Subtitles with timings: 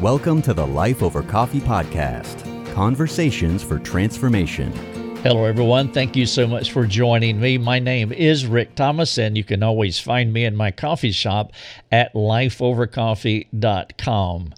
[0.00, 4.72] Welcome to the Life Over Coffee podcast Conversations for Transformation.
[5.18, 5.92] Hello, everyone.
[5.92, 7.58] Thank you so much for joining me.
[7.58, 11.52] My name is Rick Thomas, and you can always find me in my coffee shop
[11.92, 14.54] at lifeovercoffee.com.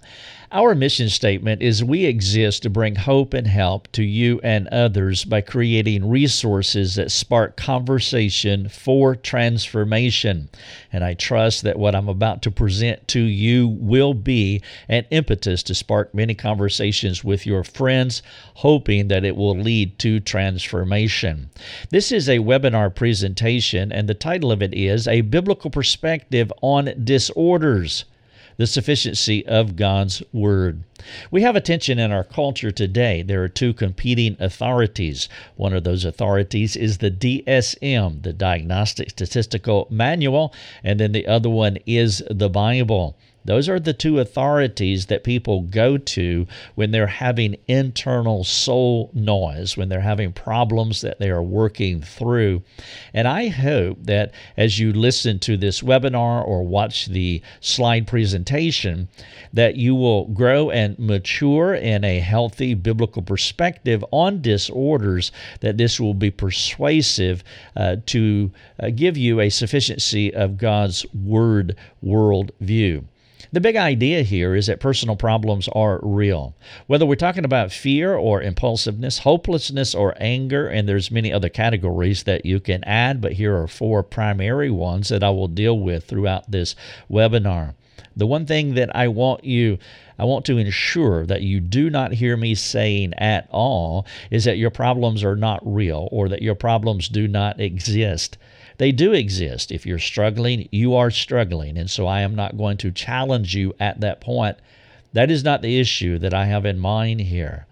[0.55, 5.25] Our mission statement is we exist to bring hope and help to you and others
[5.25, 10.49] by creating resources that spark conversation for transformation.
[10.91, 15.63] And I trust that what I'm about to present to you will be an impetus
[15.63, 18.21] to spark many conversations with your friends,
[18.53, 21.49] hoping that it will lead to transformation.
[21.89, 26.93] This is a webinar presentation, and the title of it is A Biblical Perspective on
[27.03, 28.05] Disorders
[28.57, 30.83] the sufficiency of God's Word.
[31.31, 33.21] We have a tension in our culture today.
[33.21, 35.27] There are two competing authorities.
[35.55, 41.49] One of those authorities is the DSM, the Diagnostic Statistical Manual, and then the other
[41.49, 43.17] one is the Bible.
[43.45, 49.75] Those are the two authorities that people go to when they're having internal soul noise,
[49.75, 52.61] when they're having problems that they are working through.
[53.13, 59.09] And I hope that as you listen to this webinar or watch the slide presentation,
[59.51, 65.99] that you will grow and mature in a healthy biblical perspective on disorders, that this
[65.99, 67.43] will be persuasive
[67.75, 73.05] uh, to uh, give you a sufficiency of God's Word world view.
[73.53, 76.55] The big idea here is that personal problems are real.
[76.87, 82.23] Whether we're talking about fear or impulsiveness, hopelessness or anger, and there's many other categories
[82.23, 86.05] that you can add, but here are four primary ones that I will deal with
[86.05, 86.75] throughout this
[87.11, 87.75] webinar.
[88.15, 89.79] The one thing that I want you
[90.19, 94.57] I want to ensure that you do not hear me saying at all is that
[94.57, 98.37] your problems are not real or that your problems do not exist.
[98.77, 99.71] They do exist.
[99.71, 101.77] If you're struggling, you are struggling.
[101.77, 104.57] And so I am not going to challenge you at that point.
[105.13, 107.65] That is not the issue that I have in mind here.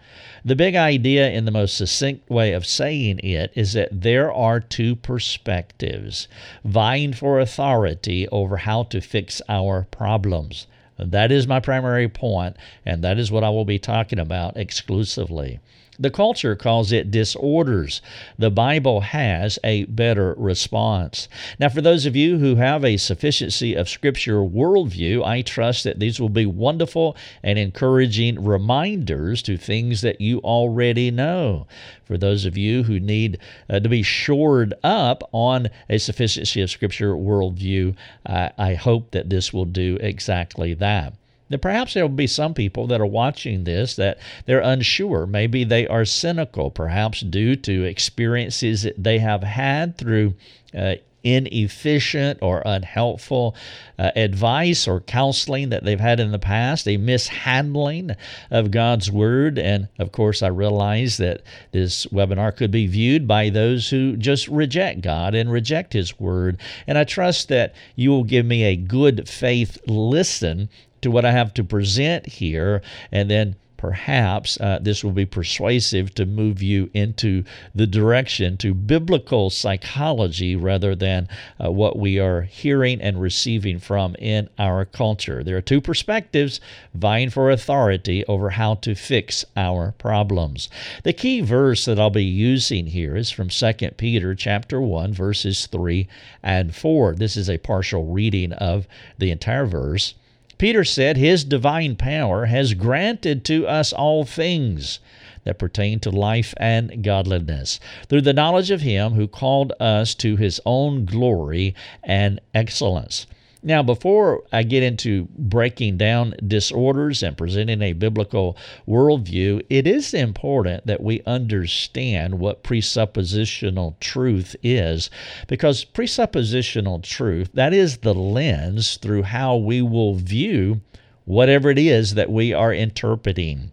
[0.44, 4.60] The big idea, in the most succinct way of saying it, is that there are
[4.60, 6.28] two perspectives
[6.64, 10.66] vying for authority over how to fix our problems.
[10.98, 15.60] That is my primary point, and that is what I will be talking about exclusively.
[16.02, 18.02] The culture calls it disorders.
[18.36, 21.30] The Bible has a better response.
[21.60, 26.00] Now, for those of you who have a sufficiency of Scripture worldview, I trust that
[26.00, 31.68] these will be wonderful and encouraging reminders to things that you already know.
[32.04, 33.38] For those of you who need
[33.70, 37.96] uh, to be shored up on a sufficiency of Scripture worldview,
[38.26, 41.14] I hope that this will do exactly that.
[41.52, 45.26] Now, perhaps there will be some people that are watching this that they're unsure.
[45.28, 50.36] Maybe they are cynical, perhaps due to experiences that they have had through
[50.76, 53.56] uh, inefficient or unhelpful
[54.00, 58.12] uh, advice or counseling that they've had in the past, a mishandling
[58.50, 59.60] of God's Word.
[59.60, 61.42] And of course, I realize that
[61.72, 66.58] this webinar could be viewed by those who just reject God and reject His Word.
[66.88, 70.70] And I trust that you will give me a good faith listen
[71.02, 72.82] to what I have to present here,
[73.12, 78.76] and then perhaps uh, this will be persuasive to move you into the direction to
[78.76, 81.28] biblical psychology rather than
[81.60, 85.44] uh, what we are hearing and receiving from in our culture.
[85.44, 86.62] There are two perspectives
[86.94, 90.70] vying for authority over how to fix our problems.
[91.02, 95.66] The key verse that I'll be using here is from 2 Peter chapter 1 verses
[95.66, 96.08] 3
[96.44, 97.16] and 4.
[97.16, 100.14] This is a partial reading of the entire verse.
[100.62, 105.00] Peter said, His divine power has granted to us all things
[105.44, 110.36] that pertain to life and godliness, through the knowledge of Him who called us to
[110.36, 111.74] His own glory
[112.04, 113.26] and excellence
[113.64, 118.58] now, before I get into breaking down disorders and presenting a biblical
[118.88, 125.12] worldview, it is important that we understand what presuppositional truth is,
[125.48, 130.82] because presuppositional truth, that is the lens through how we will view
[131.26, 133.72] whatever it is that we are interpreting.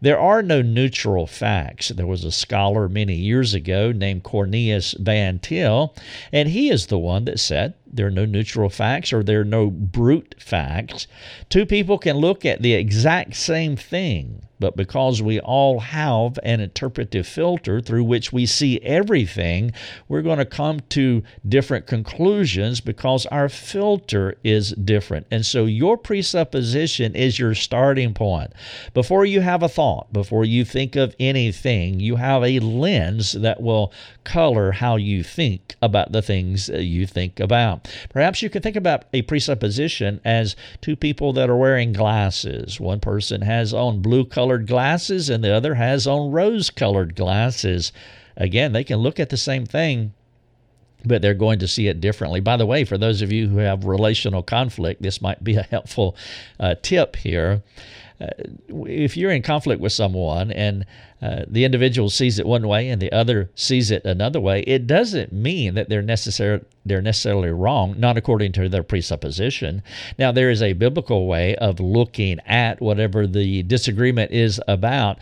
[0.00, 1.88] There are no neutral facts.
[1.88, 5.94] There was a scholar many years ago named Cornelius Van Til,
[6.32, 9.44] and he is the one that said there are no neutral facts or there are
[9.44, 11.06] no brute facts.
[11.48, 16.60] Two people can look at the exact same thing, but because we all have an
[16.60, 19.72] interpretive filter through which we see everything,
[20.08, 25.26] we're going to come to different conclusions because our filter is different.
[25.30, 28.52] And so your presupposition is your starting point.
[28.92, 33.62] Before you have a thought, before you think of anything, you have a lens that
[33.62, 33.92] will
[34.24, 37.54] color how you think about the things you think about.
[37.54, 37.88] about.
[38.10, 42.80] Perhaps you can think about a presupposition as two people that are wearing glasses.
[42.80, 47.92] One person has on blue colored glasses and the other has on rose colored glasses.
[48.36, 50.12] Again, they can look at the same thing
[51.06, 52.40] but they're going to see it differently.
[52.40, 55.62] By the way, for those of you who have relational conflict, this might be a
[55.62, 56.16] helpful
[56.58, 57.62] uh, tip here.
[58.20, 58.28] Uh,
[58.86, 60.86] if you're in conflict with someone and
[61.20, 64.86] uh, the individual sees it one way and the other sees it another way, it
[64.86, 69.82] doesn't mean that they're necessarily they're necessarily wrong, not according to their presupposition.
[70.18, 75.18] Now, there is a biblical way of looking at whatever the disagreement is about.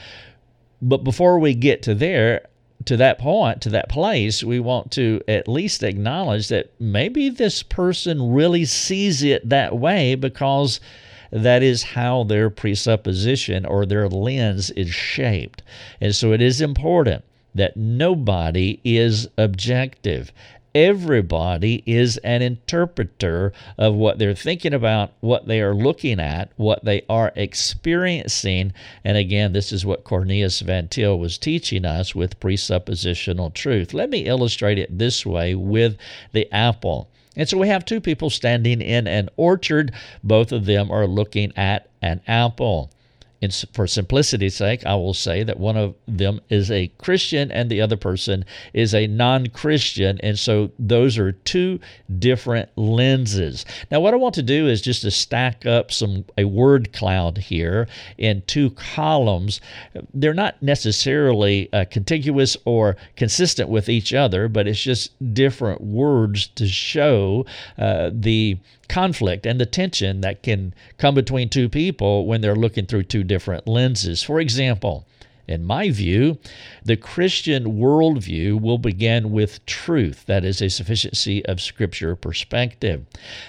[0.83, 2.49] But before we get to there,
[2.87, 7.62] to that point, to that place, we want to at least acknowledge that maybe this
[7.62, 10.81] person really sees it that way because
[11.32, 15.62] that is how their presupposition or their lens is shaped.
[16.00, 17.25] And so it is important
[17.55, 20.31] that nobody is objective.
[20.75, 26.84] Everybody is an interpreter of what they're thinking about, what they are looking at, what
[26.84, 28.73] they are experiencing.
[29.05, 33.93] And again, this is what Cornelius Van Til was teaching us with presuppositional truth.
[33.93, 35.99] Let me illustrate it this way with
[36.32, 37.11] the apple.
[37.37, 39.93] And so we have two people standing in an orchard.
[40.23, 42.90] Both of them are looking at an apple
[43.73, 47.81] for simplicity's sake, I will say that one of them is a Christian and the
[47.81, 50.21] other person is a non Christian.
[50.23, 51.81] And so those are two
[52.19, 53.65] different lenses.
[53.91, 57.39] Now, what I want to do is just to stack up some a word cloud
[57.39, 59.61] here in two columns.
[60.15, 66.47] They're not necessarily uh, contiguous or consistent with each other, but it's just different words
[66.49, 67.47] to show
[67.79, 68.59] uh, the
[68.93, 73.25] conflict and the tension that can come between two people when they're looking through two
[73.25, 74.23] different lenses.
[74.23, 75.06] For example,
[75.49, 76.39] in my view,
[76.85, 83.06] the Christian worldview will begin with truth, that is, a sufficiency of Scripture perspective.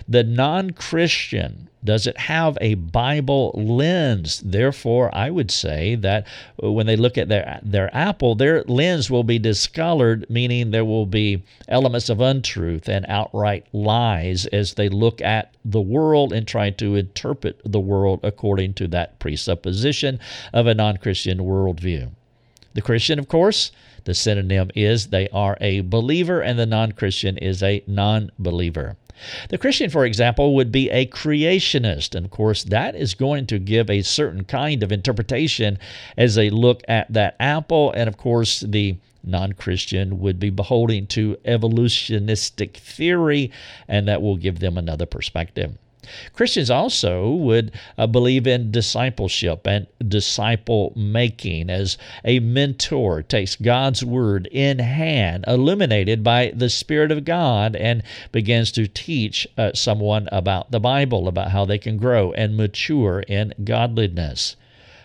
[0.08, 4.42] The non Christian does it have a Bible lens?
[4.46, 6.26] Therefore, I would say that
[6.64, 10.86] uh, when they look at their, their apple, their lens will be discolored, meaning there
[10.86, 16.48] will be elements of untruth and outright lies as they look at the world and
[16.48, 20.20] try to interpret the world according to that presupposition
[20.54, 22.12] of a non Christian worldview.
[22.74, 23.72] The Christian, of course,
[24.06, 28.98] the synonym is they are a believer, and the non Christian is a non believer.
[29.50, 32.16] The Christian, for example, would be a creationist.
[32.16, 35.78] And of course, that is going to give a certain kind of interpretation
[36.18, 37.92] as they look at that apple.
[37.92, 43.52] And of course, the non Christian would be beholding to evolutionistic theory,
[43.88, 45.78] and that will give them another perspective.
[46.34, 54.04] Christians also would uh, believe in discipleship and disciple making as a mentor takes God's
[54.04, 60.28] word in hand, illuminated by the Spirit of God, and begins to teach uh, someone
[60.32, 64.56] about the Bible, about how they can grow and mature in godliness.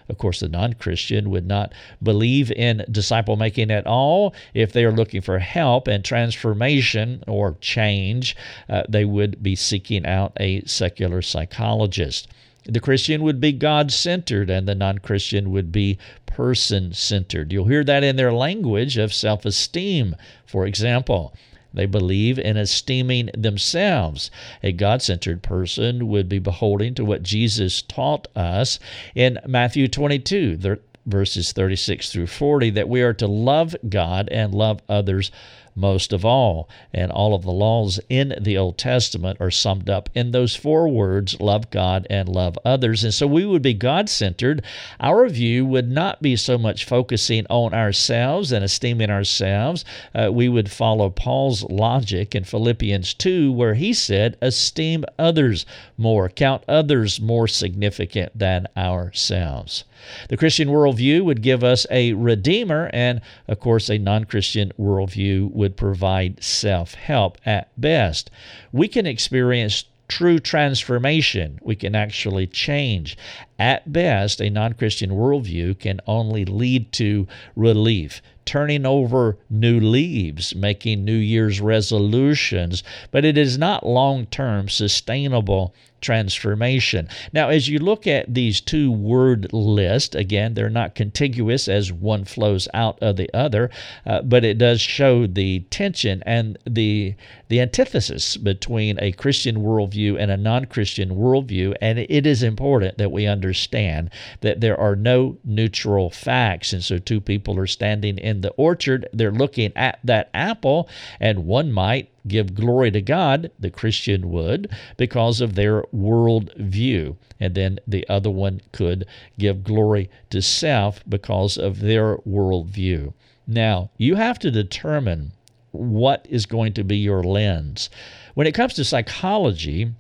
[0.09, 1.73] Of course, the non Christian would not
[2.03, 4.35] believe in disciple making at all.
[4.55, 8.37] If they are looking for help and transformation or change,
[8.69, 12.29] uh, they would be seeking out a secular psychologist.
[12.65, 17.53] The Christian would be God centered, and the non Christian would be person centered.
[17.53, 20.17] You'll hear that in their language of self esteem,
[20.47, 21.35] for example.
[21.73, 24.31] They believe in esteeming themselves.
[24.63, 28.79] A God centered person would be beholding to what Jesus taught us
[29.15, 34.81] in Matthew 22, verses 36 through 40, that we are to love God and love
[34.89, 35.31] others
[35.79, 36.69] most of all.
[36.93, 40.89] And all of the laws in the Old Testament are summed up in those four
[40.89, 43.05] words love God and love others.
[43.05, 44.63] And so we would be God centered.
[45.01, 49.85] Our view would not be so much focusing on ourselves and esteeming ourselves.
[50.15, 55.65] Uh, we would follow Paul's logic in Philippians 2, where he said, Esteem others
[55.97, 59.85] more, count others more significant than ourselves.
[60.29, 65.51] The Christian worldview would give us a redeemer, and of course, a non Christian worldview
[65.53, 68.31] would provide self help at best.
[68.73, 71.59] We can experience true transformation.
[71.63, 73.17] We can actually change.
[73.59, 80.55] At best, a non Christian worldview can only lead to relief, turning over new leaves,
[80.55, 87.09] making New Year's resolutions, but it is not long term sustainable transformation.
[87.33, 92.25] Now, as you look at these two word lists, again, they're not contiguous as one
[92.25, 93.71] flows out of the other,
[94.07, 97.15] uh, but it does show the tension and the
[97.49, 103.11] the antithesis between a Christian worldview and a non-Christian worldview, and it is important that
[103.11, 106.73] we understand understand that there are no neutral facts.
[106.73, 110.89] And so, two people are standing in the orchard, they're looking at that apple,
[111.21, 117.17] and one might give glory to God, the Christian would, because of their world view.
[117.41, 119.07] And then the other one could
[119.39, 123.15] give glory to self because of their world view.
[123.47, 125.33] Now, you have to determine
[125.71, 127.91] what is going to be your lens.
[128.35, 129.93] When it comes to psychology,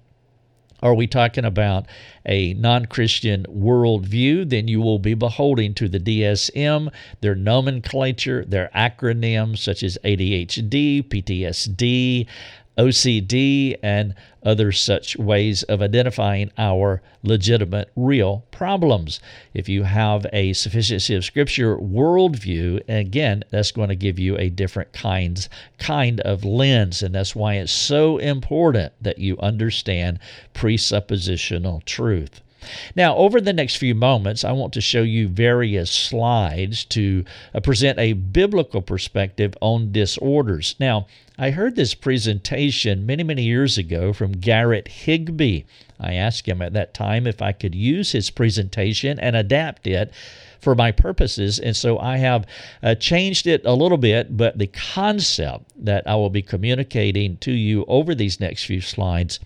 [0.82, 1.87] are we talking about
[2.26, 4.49] a non Christian worldview?
[4.49, 11.02] Then you will be beholding to the DSM, their nomenclature, their acronyms such as ADHD,
[11.02, 12.26] PTSD,
[12.78, 14.14] OCD, and
[14.49, 19.21] other such ways of identifying our legitimate, real problems.
[19.52, 24.49] If you have a sufficiency of Scripture worldview, again, that's going to give you a
[24.49, 30.19] different kinds kind of lens, and that's why it's so important that you understand
[30.55, 32.40] presuppositional truth.
[32.97, 37.25] Now, over the next few moments, I want to show you various slides to
[37.55, 40.75] uh, present a biblical perspective on disorders.
[40.81, 41.07] Now,
[41.40, 45.62] I heard this presentation many, many years ago from Garrett Higbee.
[46.00, 50.12] I asked him at that time if I could use his presentation and adapt it
[50.61, 51.61] for my purposes.
[51.61, 52.45] And so I have
[52.83, 57.52] uh, changed it a little bit, but the concept that I will be communicating to
[57.52, 59.38] you over these next few slides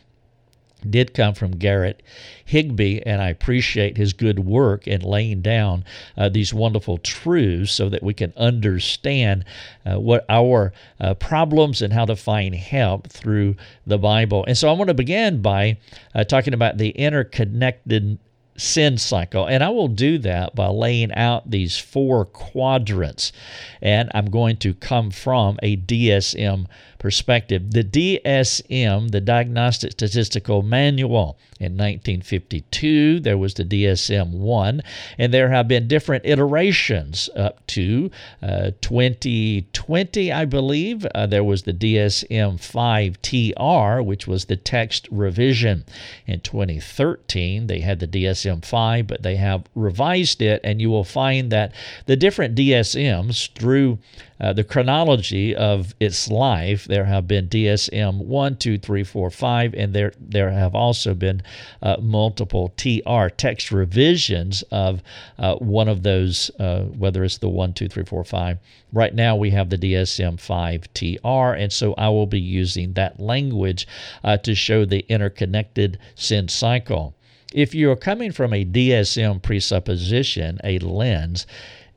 [0.89, 2.03] did come from Garrett
[2.45, 5.85] Higbee, and I appreciate his good work in laying down
[6.17, 9.45] uh, these wonderful truths so that we can understand
[9.87, 14.45] uh, what our uh, problems and how to find help through the Bible.
[14.47, 15.79] And so I want to begin by
[16.15, 18.19] uh, talking about the interconnected
[18.57, 19.47] sin cycle.
[19.47, 23.33] And I will do that by laying out these four quadrants.
[23.81, 26.67] And I'm going to come from a DSM
[26.99, 27.73] perspective.
[27.73, 34.83] The DSM, the Diagnostic Statistical Manual, in 1952, there was the DSM 1,
[35.17, 38.11] and there have been different iterations up to
[38.43, 41.07] uh, 2020, I believe.
[41.15, 45.85] Uh, there was the DSM 5 TR, which was the text revision.
[46.27, 51.05] In 2013, they had the DSM 5, but they have revised it, and you will
[51.05, 51.73] find that
[52.07, 53.99] the different DSMs through
[54.43, 59.75] uh, the chronology of its life, there have been DSM 1, 2, 3, 4, 5,
[59.75, 61.43] and there, there have also been
[61.81, 65.01] uh, multiple TR text revisions of
[65.39, 68.59] uh, one of those, uh, whether it's the 1, 2, 3, 4, 5.
[68.93, 73.21] Right now, we have the DSM 5 TR, and so I will be using that
[73.21, 73.87] language
[74.25, 77.15] uh, to show the interconnected sin cycle.
[77.55, 81.47] If you're coming from a DSM presupposition, a lens,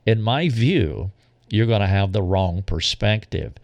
[0.04, 1.10] in my view,
[1.48, 3.54] you're going to have the wrong perspective.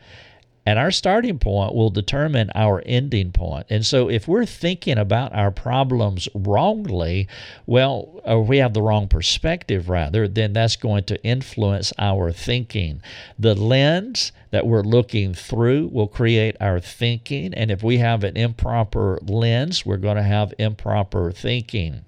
[0.65, 3.67] And our starting point will determine our ending point.
[3.69, 7.27] And so, if we're thinking about our problems wrongly,
[7.67, 13.03] well, or we have the wrong perspective, rather, then that's going to influence our thinking.
[13.39, 17.53] The lens that we're looking through will create our thinking.
[17.55, 22.05] And if we have an improper lens, we're going to have improper thinking.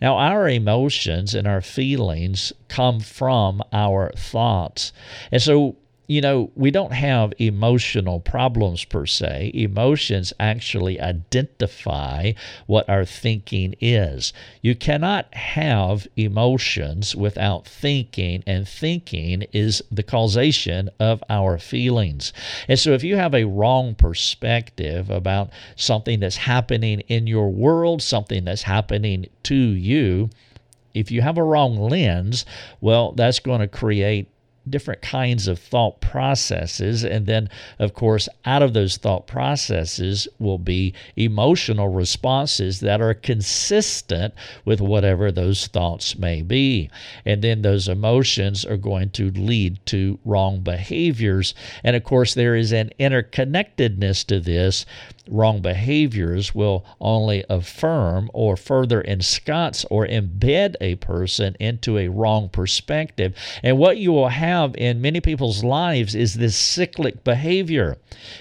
[0.00, 4.92] Now, our emotions and our feelings come from our thoughts.
[5.30, 5.76] And so
[6.08, 9.52] you know, we don't have emotional problems per se.
[9.54, 12.32] Emotions actually identify
[12.66, 14.32] what our thinking is.
[14.60, 22.32] You cannot have emotions without thinking, and thinking is the causation of our feelings.
[22.68, 28.02] And so, if you have a wrong perspective about something that's happening in your world,
[28.02, 30.30] something that's happening to you,
[30.94, 32.44] if you have a wrong lens,
[32.80, 34.28] well, that's going to create
[34.68, 37.04] different kinds of thought processes.
[37.04, 43.14] And then, of course, out of those thought processes will be emotional responses that are
[43.14, 46.90] consistent with whatever those thoughts may be.
[47.24, 51.54] And then those emotions are going to lead to wrong behaviors.
[51.82, 54.86] And of course, there is an interconnectedness to this
[55.28, 62.48] wrong behaviors will only affirm or further ensconce or embed a person into a wrong
[62.48, 63.34] perspective.
[63.62, 67.98] And what you will have in many people's lives is this cyclic behavior.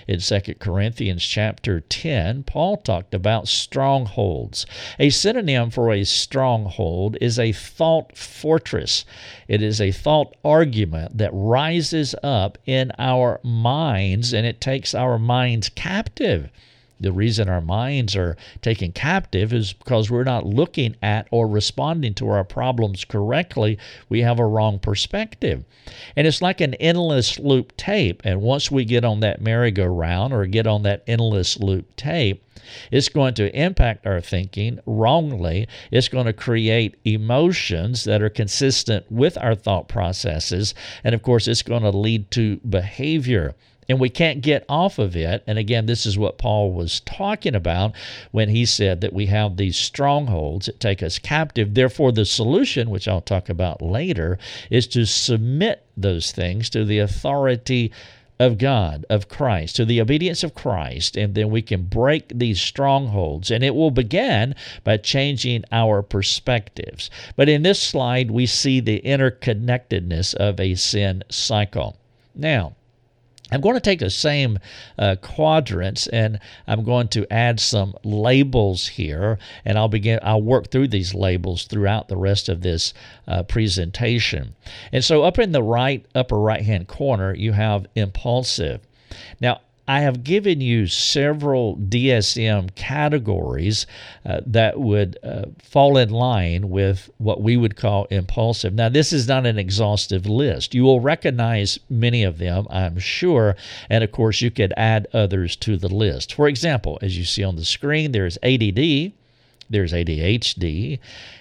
[0.08, 4.66] In 2 Corinthians chapter 10, Paul talked about strongholds.
[4.98, 9.06] A synonym for a stronghold is a thought fortress.
[9.48, 15.20] It is a thought argument that rises up in our minds and it takes our
[15.20, 16.50] minds captive.
[17.02, 22.14] The reason our minds are taken captive is because we're not looking at or responding
[22.16, 23.78] to our problems correctly.
[24.08, 25.66] We have a wrong perspective.
[26.16, 28.22] And it's like an endless loop tape.
[28.24, 32.44] And once we get on that merry-go-round or get on that endless loop tape,
[32.92, 35.68] it's going to impact our thinking wrongly.
[35.90, 40.76] It's going to create emotions that are consistent with our thought processes.
[41.04, 43.56] And of course, it's going to lead to behavior
[43.90, 45.44] and we can't get off of it.
[45.48, 47.94] And again, this is what Paul was talking about
[48.32, 51.74] when he said that we have these strongholds that take us captive.
[51.74, 57.00] Therefore, the solution, which I'll talk about later, is to submit those things to the
[57.00, 57.92] authority
[58.40, 62.60] of God, of Christ, to the obedience of Christ, and then we can break these
[62.60, 63.52] strongholds.
[63.52, 67.12] And it will begin by changing our perspectives.
[67.36, 71.98] But in this slide, we see the interconnectedness of a sin cycle.
[72.34, 72.74] Now,
[73.52, 74.60] I'm going to take the same
[74.98, 80.20] uh, quadrants and I'm going to add some labels here, and I'll begin.
[80.24, 82.94] I'll work through these labels throughout the rest of this
[83.28, 84.56] uh, presentation.
[84.92, 88.82] And so, up in the right upper right hand corner, you have impulsive.
[89.40, 93.86] Now, I have given you several DSM categories
[94.26, 98.74] uh, that would uh, fall in line with what we would call impulsive.
[98.74, 100.74] Now, this is not an exhaustive list.
[100.74, 103.58] You will recognize many of them, I'm sure,
[103.90, 106.36] and of course, you could add others to the list.
[106.36, 109.12] For example, as you see on the screen, there's ADD,
[109.70, 111.00] there's ADHD,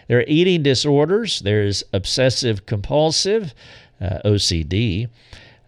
[0.08, 3.54] there are eating disorders, there's obsessive compulsive,
[4.00, 5.08] uh, OCD.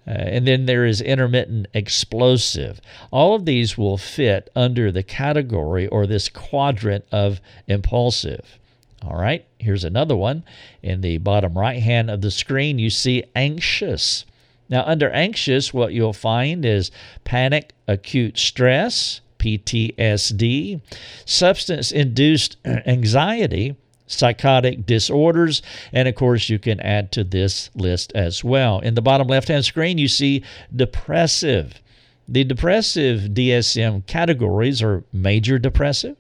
[0.07, 2.81] Uh, and then there is intermittent explosive.
[3.11, 8.59] All of these will fit under the category or this quadrant of impulsive.
[9.05, 10.45] All right, here's another one.
[10.83, 14.25] In the bottom right hand of the screen, you see anxious.
[14.69, 16.91] Now, under anxious, what you'll find is
[17.25, 20.81] panic, acute stress, PTSD,
[21.25, 23.77] substance induced anxiety,
[24.13, 25.63] psychotic disorders.
[25.93, 28.81] And of course, you can add to this list as well.
[28.81, 31.81] In the bottom left hand screen, you see depressive.
[32.29, 36.17] The depressive DSM categories are major depressive,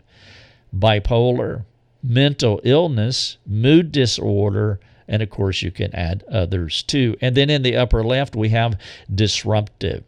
[0.77, 1.65] bipolar,
[2.03, 7.17] mental illness, mood disorder, and of course, you can add others too.
[7.21, 8.79] And then in the upper left, we have
[9.13, 10.05] disruptive.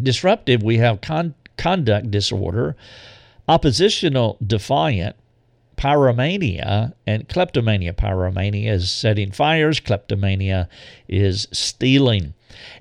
[0.00, 2.76] Disruptive, we have con- conduct disorder,
[3.48, 5.16] oppositional defiant,
[5.84, 7.92] pyromania and kleptomania.
[7.92, 10.66] Pyromania is setting fires, kleptomania
[11.08, 12.32] is stealing.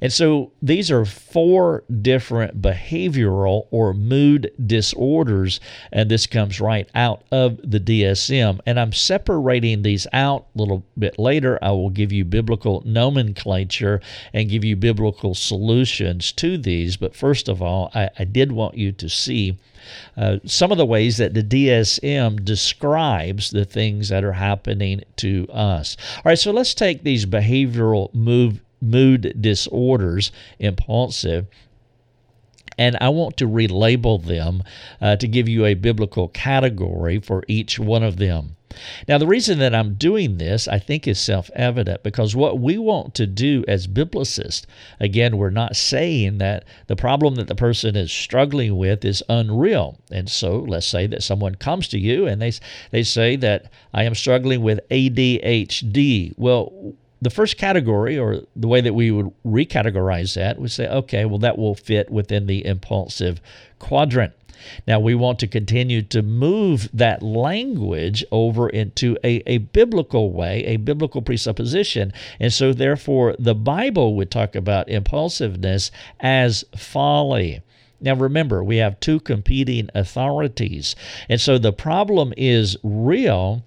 [0.02, 5.60] And so these are four different behavioral or mood disorders,
[5.92, 8.60] and this comes right out of the DSM.
[8.66, 11.60] And I'm separating these out a little bit later.
[11.62, 14.02] I will give you biblical nomenclature
[14.34, 16.98] and give you biblical solutions to these.
[16.98, 19.58] But first of all, I, I did want you to see
[20.16, 25.48] uh, some of the ways that the DSM describes the things that are happening to
[25.52, 25.98] us.
[26.18, 31.48] All right, so let's take these behavioral move, mood disorders, impulsive,
[32.78, 34.64] and I want to relabel them
[35.02, 38.56] uh, to give you a biblical category for each one of them.
[39.08, 42.80] Now, the reason that I'm doing this, I think, is self evident because what we
[42.80, 44.66] want to do as biblicists,
[45.00, 50.00] again, we're not saying that the problem that the person is struggling with is unreal.
[50.12, 52.54] And so let's say that someone comes to you and they,
[52.90, 56.34] they say that I am struggling with ADHD.
[56.36, 61.26] Well, the first category, or the way that we would recategorize that, we say, okay,
[61.26, 63.42] well, that will fit within the impulsive
[63.80, 64.34] quadrant.
[64.88, 70.64] Now, we want to continue to move that language over into a, a biblical way,
[70.66, 72.14] a biblical presupposition.
[72.40, 77.62] And so, therefore, the Bible would talk about impulsiveness as folly.
[78.00, 80.96] Now, remember, we have two competing authorities.
[81.30, 83.64] And so the problem is real,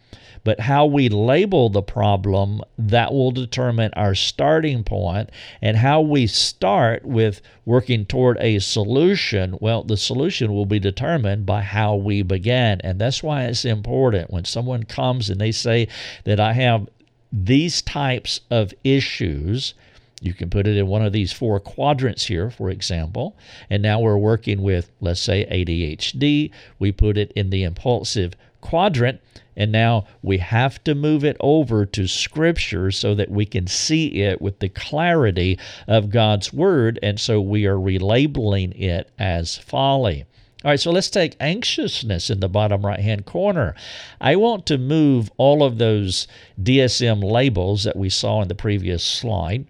[0.46, 5.28] but how we label the problem that will determine our starting point
[5.60, 11.44] and how we start with working toward a solution well the solution will be determined
[11.44, 12.80] by how we began.
[12.84, 15.88] and that's why it's important when someone comes and they say
[16.22, 16.88] that I have
[17.32, 19.74] these types of issues
[20.20, 23.36] you can put it in one of these four quadrants here, for example.
[23.68, 26.50] And now we're working with, let's say, ADHD.
[26.78, 29.20] We put it in the impulsive quadrant.
[29.56, 34.22] And now we have to move it over to Scripture so that we can see
[34.22, 36.98] it with the clarity of God's Word.
[37.02, 40.24] And so we are relabeling it as folly.
[40.64, 43.74] All right, so let's take anxiousness in the bottom right hand corner.
[44.20, 46.26] I want to move all of those
[46.60, 49.66] DSM labels that we saw in the previous slide.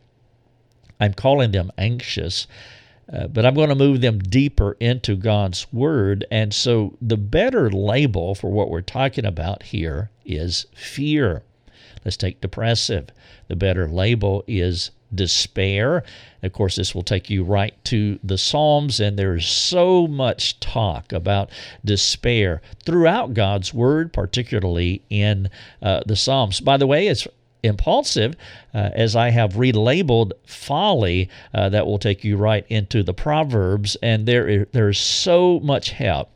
[0.99, 2.46] I'm calling them anxious
[3.12, 6.25] Uh, but I'm going to move them deeper into God's Word.
[6.31, 11.42] And so the better label for what we're talking about here is fear.
[12.05, 13.09] Let's take depressive.
[13.49, 16.03] The better label is despair.
[16.42, 21.12] Of course, this will take you right to the Psalms, and there's so much talk
[21.12, 21.51] about
[21.85, 25.49] despair throughout God's Word, particularly in
[25.81, 26.61] uh, the Psalms.
[26.61, 27.27] By the way, it's
[27.66, 28.35] impulsive,
[28.72, 33.96] uh, as I have relabeled folly, uh, that will take you right into the Proverbs,
[34.02, 36.31] and there there's so much help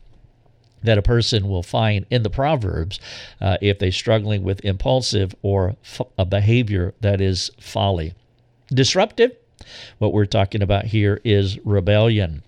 [0.82, 3.00] that a person will find in the Proverbs
[3.40, 8.14] uh, if they're struggling with impulsive or f- a behavior that is folly.
[8.68, 9.32] Disruptive,
[9.98, 12.42] what we're talking about here is rebellion.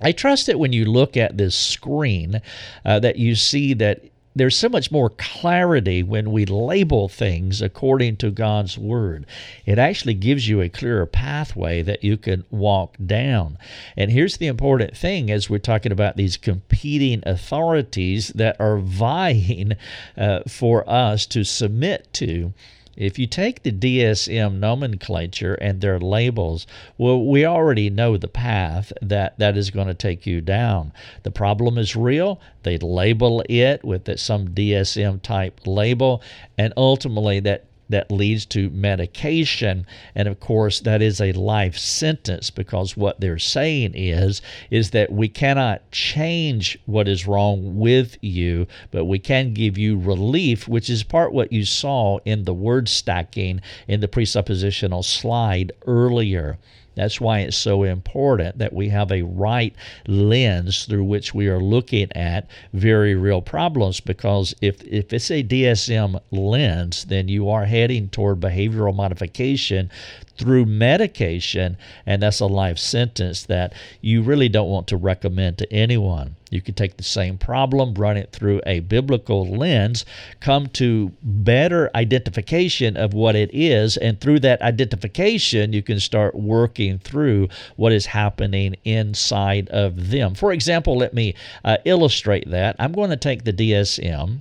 [0.00, 2.40] I trust that when you look at this screen,
[2.84, 4.04] uh, that you see that
[4.38, 9.26] there's so much more clarity when we label things according to God's Word.
[9.66, 13.58] It actually gives you a clearer pathway that you can walk down.
[13.96, 19.72] And here's the important thing as we're talking about these competing authorities that are vying
[20.16, 22.52] uh, for us to submit to.
[22.98, 26.66] If you take the DSM nomenclature and their labels,
[26.98, 30.92] well, we already know the path that that is going to take you down.
[31.22, 32.40] The problem is real.
[32.64, 36.20] They label it with some DSM type label,
[36.58, 39.86] and ultimately that that leads to medication.
[40.14, 45.12] And of course that is a life sentence because what they're saying is is that
[45.12, 50.90] we cannot change what is wrong with you but we can give you relief which
[50.90, 56.58] is part what you saw in the word stacking in the presuppositional slide earlier
[56.98, 59.74] that's why it's so important that we have a right
[60.06, 65.42] lens through which we are looking at very real problems because if, if it's a
[65.42, 69.90] DSM lens, then you are heading toward behavioral modification
[70.38, 75.72] through medication, and that's a life sentence that you really don't want to recommend to
[75.72, 76.36] anyone.
[76.50, 80.06] You can take the same problem, run it through a biblical lens,
[80.40, 86.34] come to better identification of what it is, and through that identification, you can start
[86.34, 90.34] working through what is happening inside of them.
[90.34, 92.76] For example, let me uh, illustrate that.
[92.78, 94.40] I'm going to take the DSM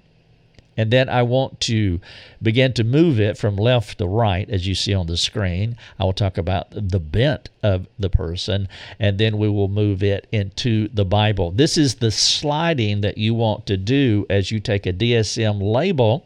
[0.77, 1.99] and then I want to
[2.41, 5.75] begin to move it from left to right, as you see on the screen.
[5.99, 10.27] I will talk about the bent of the person, and then we will move it
[10.31, 11.51] into the Bible.
[11.51, 16.23] This is the sliding that you want to do as you take a DSM label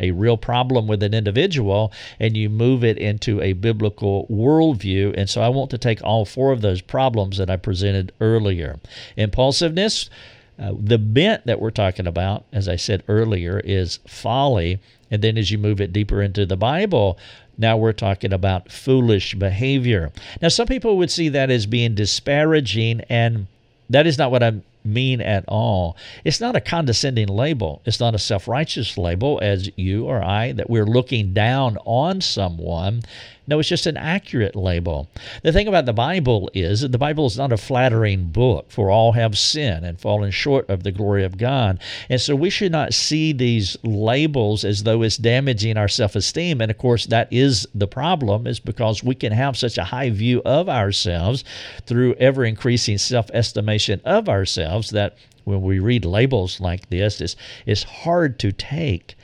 [0.00, 5.14] a real problem with an individual and you move it into a biblical worldview.
[5.16, 8.78] And so I want to take all four of those problems that I presented earlier.
[9.16, 10.10] Impulsiveness,
[10.58, 14.80] uh, the bent that we're talking about, as I said earlier, is folly.
[15.10, 17.18] And then as you move it deeper into the Bible,
[17.58, 20.12] now we're talking about foolish behavior.
[20.40, 23.46] Now, some people would see that as being disparaging, and
[23.90, 25.96] that is not what I mean at all.
[26.24, 27.80] It's not a condescending label.
[27.84, 32.20] It's not a self righteous label, as you or I, that we're looking down on
[32.20, 33.02] someone.
[33.46, 35.08] No, it's just an accurate label.
[35.42, 38.90] The thing about the Bible is that the Bible is not a flattering book, for
[38.90, 41.78] all have sinned and fallen short of the glory of God.
[42.08, 46.60] And so we should not see these labels as though it's damaging our self esteem.
[46.60, 50.10] And of course, that is the problem, is because we can have such a high
[50.10, 51.44] view of ourselves
[51.86, 57.36] through ever increasing self estimation of ourselves that when we read labels like this, it's,
[57.66, 59.16] it's hard to take.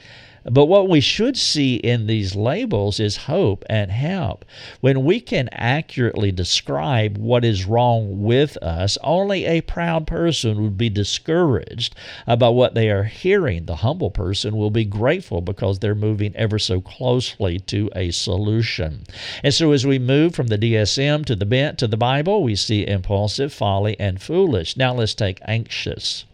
[0.52, 4.44] But what we should see in these labels is hope and help.
[4.80, 10.76] When we can accurately describe what is wrong with us, only a proud person would
[10.76, 11.94] be discouraged
[12.26, 13.66] about what they are hearing.
[13.66, 19.04] The humble person will be grateful because they're moving ever so closely to a solution.
[19.44, 22.56] And so as we move from the DSM to the bent to the Bible, we
[22.56, 24.76] see impulsive, folly, and foolish.
[24.76, 26.24] Now let's take anxious.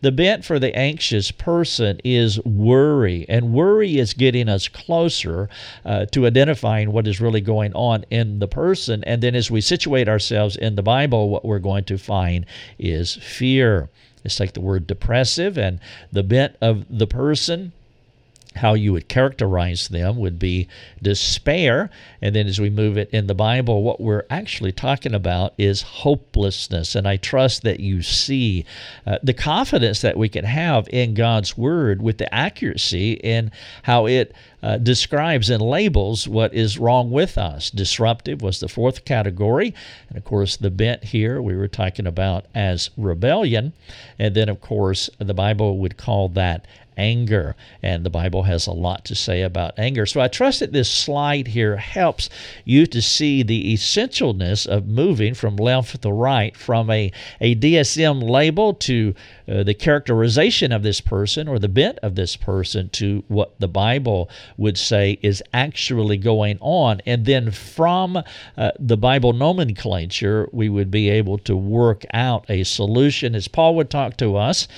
[0.00, 5.48] The bent for the anxious person is worry, and worry is getting us closer
[5.84, 9.02] uh, to identifying what is really going on in the person.
[9.04, 12.46] And then as we situate ourselves in the Bible, what we're going to find
[12.78, 13.88] is fear.
[14.24, 15.78] It's like the word depressive and
[16.10, 17.72] the bent of the person
[18.56, 20.68] how you would characterize them would be
[21.02, 21.90] despair.
[22.20, 25.82] And then as we move it in the Bible, what we're actually talking about is
[25.82, 26.94] hopelessness.
[26.94, 28.64] And I trust that you see
[29.06, 33.50] uh, the confidence that we can have in God's Word with the accuracy in
[33.82, 37.70] how it uh, describes and labels what is wrong with us.
[37.70, 39.74] Disruptive was the fourth category.
[40.08, 43.74] And of course, the bent here we were talking about as rebellion.
[44.18, 46.66] And then, of course, the Bible would call that
[46.96, 47.56] anger.
[47.82, 50.06] And the Bible has a lot to say about anger.
[50.06, 52.28] So I trust that this slide here helps
[52.64, 58.22] you to see the essentialness of moving from left to right from a, a DSM
[58.22, 59.14] label to
[59.48, 63.68] uh, the characterization of this person or the bent of this person to what the
[63.68, 67.00] Bible would say is actually going on.
[67.06, 68.16] And then from
[68.56, 73.74] uh, the Bible nomenclature, we would be able to work out a solution as Paul
[73.76, 74.68] would talk to us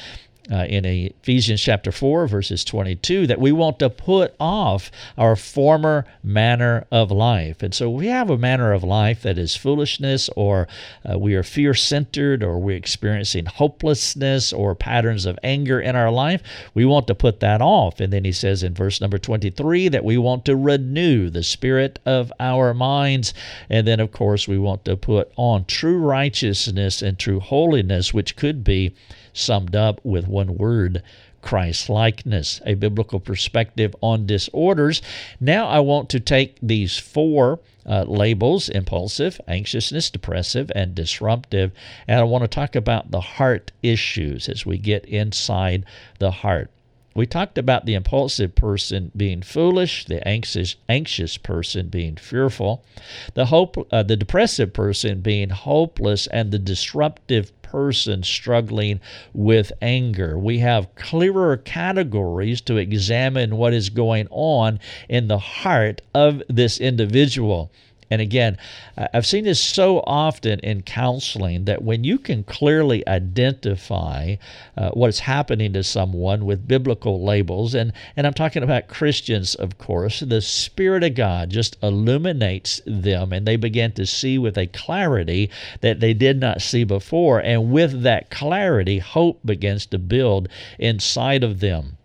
[0.51, 6.07] uh, in Ephesians chapter 4, verses 22, that we want to put off our former
[6.23, 7.63] manner of life.
[7.63, 10.67] And so we have a manner of life that is foolishness, or
[11.09, 16.11] uh, we are fear centered, or we're experiencing hopelessness, or patterns of anger in our
[16.11, 16.43] life.
[16.75, 18.01] We want to put that off.
[18.01, 21.99] And then he says in verse number 23 that we want to renew the spirit
[22.07, 23.35] of our minds.
[23.69, 28.37] And then, of course, we want to put on true righteousness and true holiness, which
[28.37, 28.95] could be
[29.33, 31.03] summed up with one word
[31.41, 35.01] Christ likeness, a biblical perspective on disorders.
[35.41, 41.73] Now I want to take these four uh, labels impulsive, anxiousness, depressive, and disruptive,
[42.07, 45.85] and I want to talk about the heart issues as we get inside
[46.19, 46.71] the heart.
[47.15, 52.85] We talked about the impulsive person being foolish, the anxious anxious person being fearful,
[53.35, 59.01] the hope uh, the depressive person being hopeless, and the disruptive person struggling
[59.35, 60.39] with anger.
[60.39, 66.81] We have clearer categories to examine what is going on in the heart of this
[66.81, 67.71] individual.
[68.11, 68.57] And again,
[68.97, 74.37] I've seen this so often in counseling that when you can clearly identify
[74.77, 79.77] uh, what's happening to someone with biblical labels, and, and I'm talking about Christians, of
[79.77, 84.67] course, the Spirit of God just illuminates them and they begin to see with a
[84.69, 85.51] clarity
[85.83, 87.41] that they did not see before.
[87.41, 91.98] And with that clarity, hope begins to build inside of them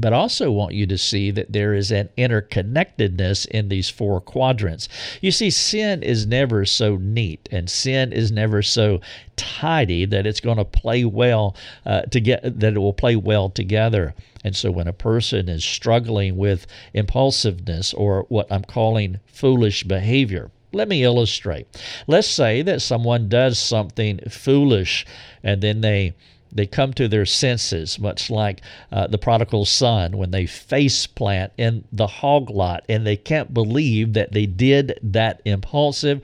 [0.00, 4.88] but also want you to see that there is an interconnectedness in these four quadrants.
[5.20, 9.00] You see, sin is never so neat and sin is never so
[9.36, 13.50] tidy that it's going to play well uh, to get that it will play well
[13.50, 14.14] together.
[14.42, 20.50] And so when a person is struggling with impulsiveness or what I'm calling foolish behavior,
[20.72, 21.66] let me illustrate.
[22.06, 25.04] Let's say that someone does something foolish
[25.42, 26.14] and then they
[26.52, 28.60] they come to their senses, much like
[28.92, 33.52] uh, the prodigal son when they face plant in the hog lot and they can't
[33.52, 36.20] believe that they did that impulsive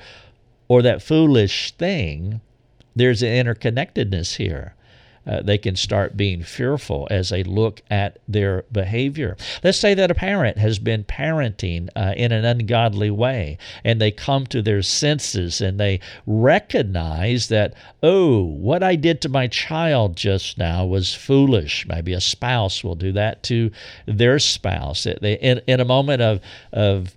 [0.68, 2.40] or that foolish thing.
[2.94, 4.75] There's an interconnectedness here
[5.26, 9.36] uh, they can start being fearful as they look at their behavior.
[9.62, 14.10] Let's say that a parent has been parenting uh, in an ungodly way and they
[14.10, 20.16] come to their senses and they recognize that, oh, what I did to my child
[20.16, 21.86] just now was foolish.
[21.86, 23.70] Maybe a spouse will do that to
[24.06, 25.06] their spouse.
[25.06, 26.40] In, in a moment of,
[26.72, 27.16] of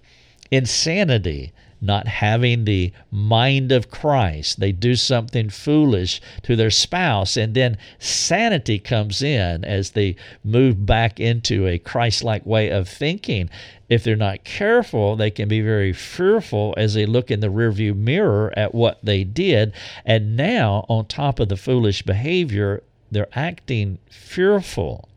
[0.52, 4.60] insanity, not having the mind of Christ.
[4.60, 10.86] They do something foolish to their spouse, and then sanity comes in as they move
[10.86, 13.50] back into a Christ like way of thinking.
[13.88, 17.96] If they're not careful, they can be very fearful as they look in the rearview
[17.96, 19.74] mirror at what they did.
[20.06, 25.09] And now, on top of the foolish behavior, they're acting fearful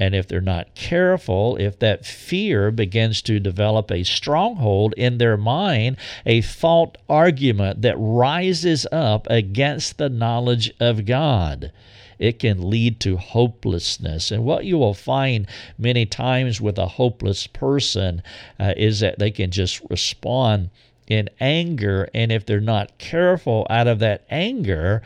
[0.00, 5.36] and if they're not careful, if that fear begins to develop a stronghold in their
[5.36, 11.70] mind, a thought argument that rises up against the knowledge of God,
[12.18, 14.30] it can lead to hopelessness.
[14.30, 15.46] And what you will find
[15.78, 18.22] many times with a hopeless person
[18.58, 20.70] uh, is that they can just respond
[21.08, 22.08] in anger.
[22.14, 25.02] And if they're not careful, out of that anger,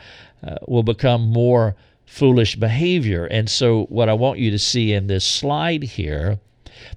[0.47, 1.75] uh, will become more
[2.15, 3.27] foolish behavior.
[3.27, 6.39] And so, what I want you to see in this slide here,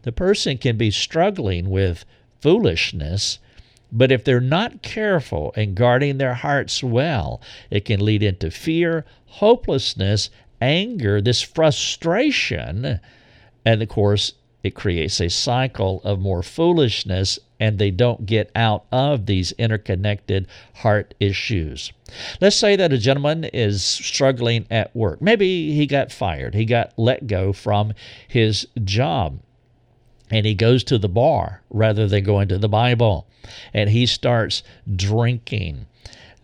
[0.04, 2.06] the person can be struggling with
[2.40, 3.40] foolishness,
[3.92, 9.06] but if they're not careful and guarding their hearts well, it can lead into fear,
[9.26, 10.30] hopelessness,
[10.62, 13.00] anger, this frustration,
[13.66, 18.86] and of course, it creates a cycle of more foolishness and they don't get out
[18.92, 21.92] of these interconnected heart issues.
[22.40, 25.22] Let's say that a gentleman is struggling at work.
[25.22, 27.94] Maybe he got fired, he got let go from
[28.28, 29.40] his job,
[30.30, 33.28] and he goes to the bar rather than going to the Bible,
[33.74, 34.64] and he starts
[34.96, 35.86] drinking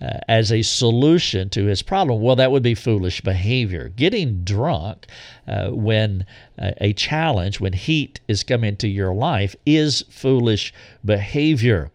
[0.02, 2.22] uh, as a solution to his problem.
[2.22, 3.90] Well, that would be foolish behavior.
[3.90, 5.08] Getting drunk
[5.48, 6.26] uh, when
[6.60, 10.74] uh, a challenge, when heat is coming into your life, is foolish
[11.06, 11.92] behavior.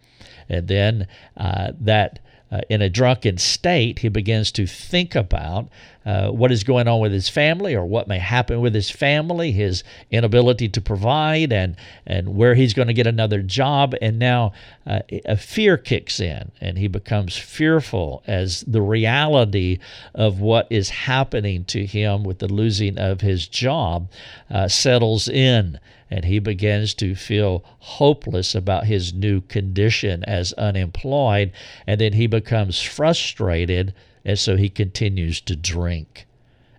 [0.48, 5.68] And then uh, that uh, in a drunken state, he begins to think about
[6.06, 9.52] uh, what is going on with his family or what may happen with his family,
[9.52, 13.94] his inability to provide, and, and where he's going to get another job.
[14.00, 14.52] And now
[14.86, 19.78] uh, a fear kicks in, and he becomes fearful as the reality
[20.14, 24.10] of what is happening to him with the losing of his job
[24.50, 25.78] uh, settles in
[26.10, 31.52] and he begins to feel hopeless about his new condition as unemployed,
[31.86, 33.92] and then he becomes frustrated,
[34.24, 36.26] and so he continues to drink.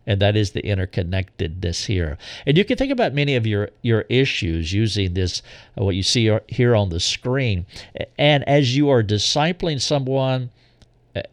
[0.08, 2.18] And that is the interconnectedness here.
[2.48, 5.44] And you can think about many of your, your issues using this,
[5.80, 7.68] uh, what you see here on the screen.
[8.18, 10.50] And as you are discipling someone,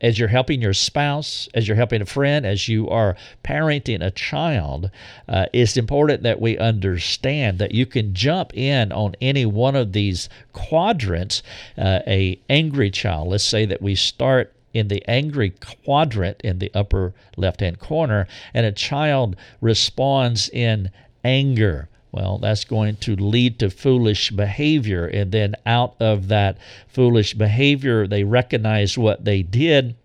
[0.01, 4.11] as you're helping your spouse, as you're helping a friend, as you are parenting a
[4.11, 4.91] child,
[5.29, 9.93] uh, it's important that we understand that you can jump in on any one of
[9.93, 11.43] these quadrants.
[11.77, 16.71] Uh, a angry child, let's say that we start in the angry quadrant in the
[16.75, 20.91] upper left hand corner, and a child responds in
[21.25, 21.89] anger.
[22.17, 25.07] Well, that's going to lead to foolish behavior.
[25.07, 26.57] And then out of that
[26.89, 29.97] foolish behavior, they recognize what they did.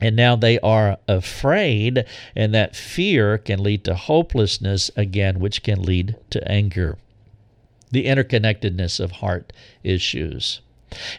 [0.00, 5.80] And now they are afraid, and that fear can lead to hopelessness again, which can
[5.80, 6.98] lead to anger.
[7.92, 9.52] The interconnectedness of heart
[9.84, 10.60] issues.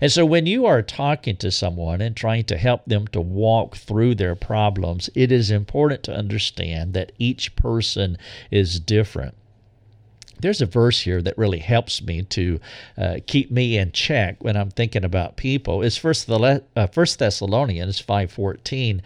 [0.01, 3.77] And so, when you are talking to someone and trying to help them to walk
[3.77, 8.17] through their problems, it is important to understand that each person
[8.51, 9.36] is different
[10.39, 12.60] there's a verse here that really helps me to
[12.97, 15.82] uh, keep me in check when I'm thinking about people.
[15.82, 19.02] It's First, the, uh, First Thessalonians 5:14.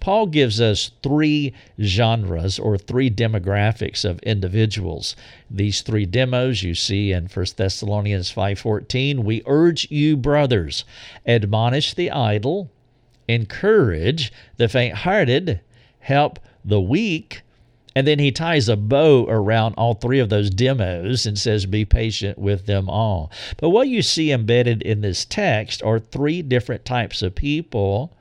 [0.00, 5.16] Paul gives us three genres or three demographics of individuals.
[5.50, 9.24] These three demos you see in First Thessalonians 5:14.
[9.24, 10.84] We urge you, brothers,
[11.26, 12.70] admonish the idle,
[13.26, 15.60] encourage the faint-hearted,
[16.00, 17.43] help the weak
[17.94, 21.84] and then he ties a bow around all three of those demos and says, Be
[21.84, 23.30] patient with them all.
[23.58, 28.16] But what you see embedded in this text are three different types of people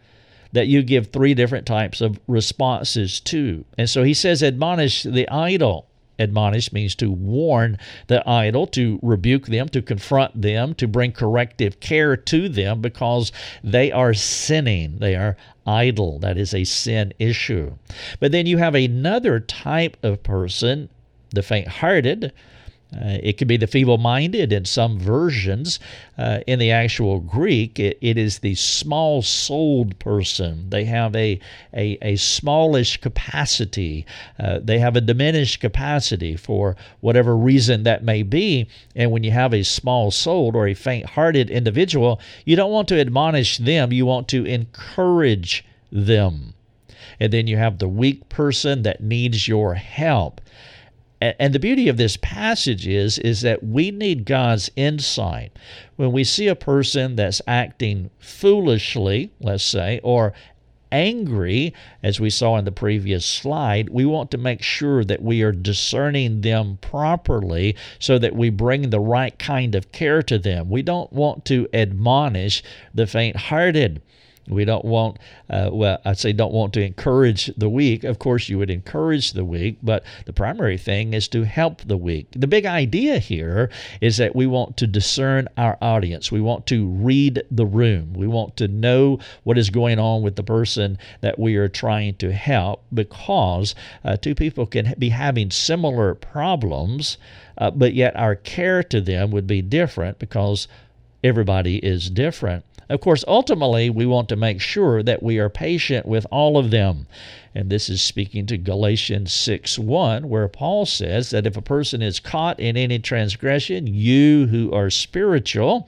[0.52, 3.66] that you give three different types of responses to.
[3.78, 5.88] And so he says, Admonish the idle.
[6.20, 11.80] Admonish means to warn the idle, to rebuke them, to confront them, to bring corrective
[11.80, 13.32] care to them because
[13.64, 14.98] they are sinning.
[15.00, 16.20] They are idle.
[16.20, 17.74] That is a sin issue.
[18.20, 20.90] But then you have another type of person,
[21.32, 22.32] the faint hearted,
[22.96, 25.80] uh, it could be the feeble minded in some versions.
[26.18, 30.70] Uh, in the actual Greek, it, it is the small souled person.
[30.70, 31.40] They have a,
[31.74, 34.06] a, a smallish capacity,
[34.40, 38.68] uh, they have a diminished capacity for whatever reason that may be.
[38.96, 42.88] And when you have a small souled or a faint hearted individual, you don't want
[42.90, 46.54] to admonish them, you want to encourage them.
[47.20, 50.42] And then you have the weak person that needs your help.
[51.40, 55.54] And the beauty of this passage is, is that we need God's insight.
[55.96, 60.34] When we see a person that's acting foolishly, let's say, or
[60.92, 65.42] angry, as we saw in the previous slide, we want to make sure that we
[65.42, 70.70] are discerning them properly so that we bring the right kind of care to them.
[70.70, 72.62] We don't want to admonish
[72.94, 74.02] the faint hearted.
[74.48, 78.04] We don't want, uh, well, I'd say don't want to encourage the weak.
[78.04, 81.96] Of course, you would encourage the weak, but the primary thing is to help the
[81.96, 82.28] weak.
[82.32, 83.70] The big idea here
[84.02, 86.32] is that we want to discern our audience.
[86.32, 88.14] We want to read the room.
[88.14, 92.16] We want to know what is going on with the person that we are trying
[92.16, 97.18] to help because uh, two people can be having similar problems,
[97.58, 100.68] uh, but yet our care to them would be different because
[101.24, 102.66] everybody is different.
[102.90, 106.72] Of course, ultimately, we want to make sure that we are patient with all of
[106.72, 107.08] them.
[107.56, 112.02] And this is speaking to Galatians 6 1, where Paul says that if a person
[112.02, 115.88] is caught in any transgression, you who are spiritual,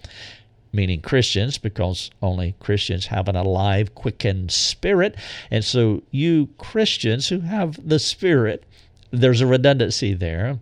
[0.71, 5.15] meaning Christians, because only Christians have an alive, quickened spirit.
[5.49, 8.63] And so, you Christians who have the Spirit,
[9.11, 10.59] there's a redundancy there.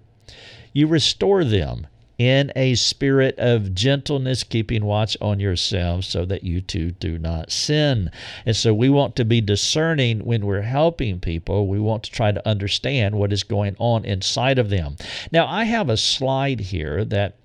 [0.72, 6.62] You restore them in a spirit of gentleness, keeping watch on yourselves so that you
[6.62, 8.12] too do not sin.
[8.46, 11.68] And so we want to be discerning when we're helping people.
[11.68, 14.96] We want to try to understand what is going on inside of them.
[15.32, 17.36] Now, I have a slide here that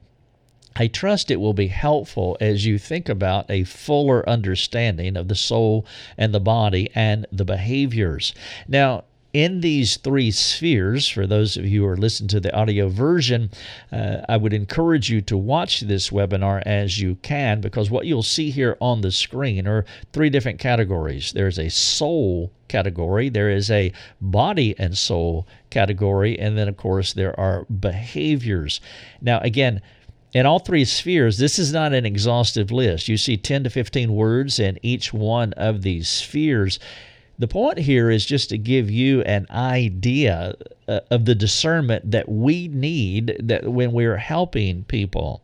[0.77, 5.35] I trust it will be helpful as you think about a fuller understanding of the
[5.35, 5.85] soul
[6.17, 8.33] and the body and the behaviors.
[8.69, 12.89] Now, in these three spheres, for those of you who are listening to the audio
[12.89, 13.51] version,
[13.93, 18.23] uh, I would encourage you to watch this webinar as you can because what you'll
[18.23, 21.33] see here on the screen are three different categories.
[21.33, 27.13] There's a soul category, there is a body and soul category, and then, of course,
[27.13, 28.81] there are behaviors.
[29.21, 29.83] Now, again,
[30.35, 33.09] in all three spheres, this is not an exhaustive list.
[33.09, 36.79] You see 10 to 15 words in each one of these spheres.
[37.39, 40.55] The point here is just to give you an idea
[40.89, 45.43] uh, of the discernment that we need that when we're helping people.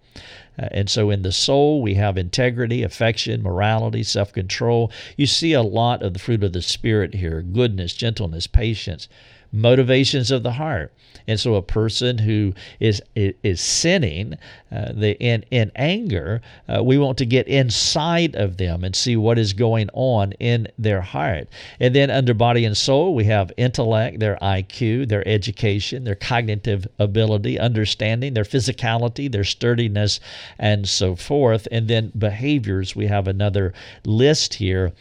[0.59, 4.91] Uh, and so in the soul, we have integrity, affection, morality, self control.
[5.17, 9.09] You see a lot of the fruit of the Spirit here goodness, gentleness, patience,
[9.55, 10.93] motivations of the heart.
[11.27, 14.35] And so a person who is is sinning
[14.71, 19.17] uh, the, in, in anger, uh, we want to get inside of them and see
[19.17, 21.49] what is going on in their heart.
[21.81, 26.87] And then under body and soul, we have intellect, their IQ, their education, their cognitive
[26.99, 30.21] ability, understanding, their physicality, their sturdiness,
[30.59, 31.67] and so forth.
[31.71, 33.73] And then behaviors, we have another
[34.05, 34.93] list here.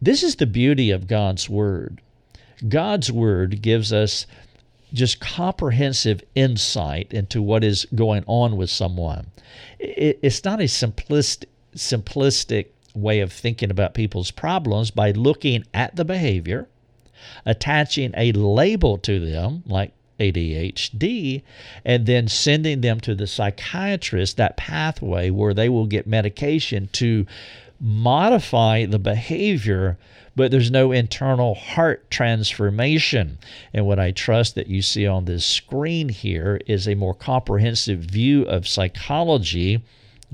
[0.00, 2.00] This is the beauty of God's Word.
[2.68, 4.26] God's Word gives us
[4.92, 9.28] just comprehensive insight into what is going on with someone.
[9.78, 16.04] It's not a simplistic, simplistic way of thinking about people's problems by looking at the
[16.04, 16.68] behavior,
[17.46, 21.42] attaching a label to them, like ADHD,
[21.84, 27.26] and then sending them to the psychiatrist, that pathway where they will get medication to
[27.80, 29.96] modify the behavior
[30.36, 33.38] but there's no internal heart transformation.
[33.72, 38.00] And what I trust that you see on this screen here is a more comprehensive
[38.00, 39.82] view of psychology.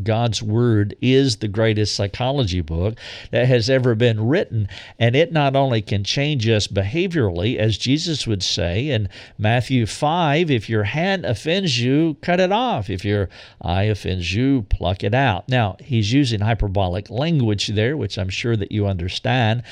[0.03, 2.99] God's Word is the greatest psychology book
[3.31, 4.69] that has ever been written.
[4.99, 10.51] And it not only can change us behaviorally, as Jesus would say in Matthew 5
[10.51, 12.91] if your hand offends you, cut it off.
[12.91, 13.29] If your
[13.63, 15.49] eye offends you, pluck it out.
[15.49, 19.63] Now, he's using hyperbolic language there, which I'm sure that you understand.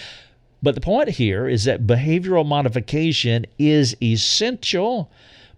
[0.62, 5.10] But the point here is that behavioral modification is essential,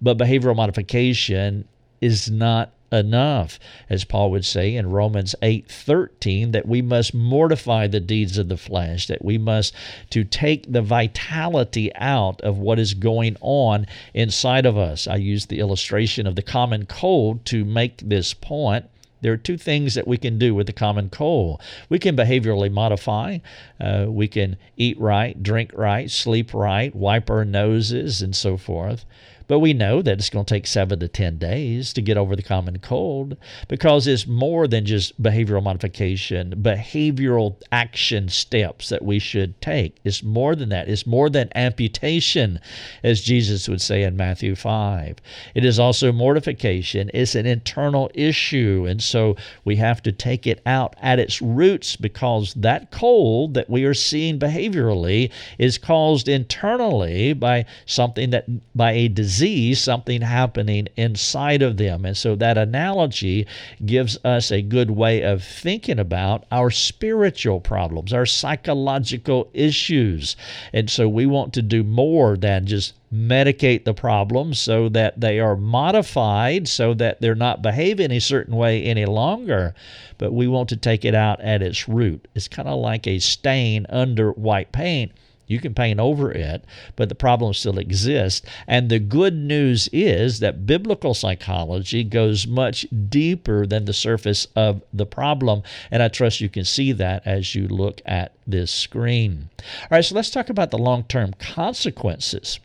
[0.03, 1.69] but behavioral modification
[2.01, 8.01] is not enough as paul would say in romans 8:13 that we must mortify the
[8.01, 9.75] deeds of the flesh that we must
[10.11, 15.47] to take the vitality out of what is going on inside of us i use
[15.47, 18.87] the illustration of the common cold to make this point
[19.23, 21.61] there are two things that we can do with the common cold.
[21.89, 23.39] We can behaviorally modify.
[23.81, 29.05] Uh, we can eat right, drink right, sleep right, wipe our noses, and so forth.
[29.49, 32.35] But we know that it's going to take seven to 10 days to get over
[32.35, 33.37] the common cold
[33.69, 39.99] because it's more than just behavioral modification, behavioral action steps that we should take.
[40.03, 40.89] It's more than that.
[40.89, 42.61] It's more than amputation,
[43.05, 45.19] as Jesus would say in Matthew 5.
[45.55, 47.11] It is also mortification.
[47.15, 48.87] It's an internal issue.
[48.89, 53.71] And so we have to take it out at its roots because that cold that
[53.71, 60.23] we are seeing behaviorally is caused internally by something that, by a disease disease, something
[60.23, 62.07] happening inside of them.
[62.07, 63.47] And so that analogy
[63.85, 70.37] gives us a good way of thinking about our spiritual problems, our psychological issues.
[70.73, 75.39] And so we want to do more than just medicate the problem so that they
[75.39, 79.73] are modified so that they're not behaving a certain way any longer
[80.19, 83.21] but we want to take it out at its root it's kind of like a
[83.21, 85.13] stain under white paint
[85.47, 86.65] you can paint over it,
[86.97, 88.47] but the problem still exists.
[88.67, 94.83] And the good news is that biblical psychology goes much deeper than the surface of
[94.93, 95.63] the problem.
[95.91, 99.49] And I trust you can see that as you look at this screen.
[99.83, 102.59] All right, so let's talk about the long term consequences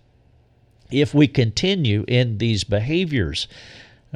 [0.91, 3.47] if we continue in these behaviors.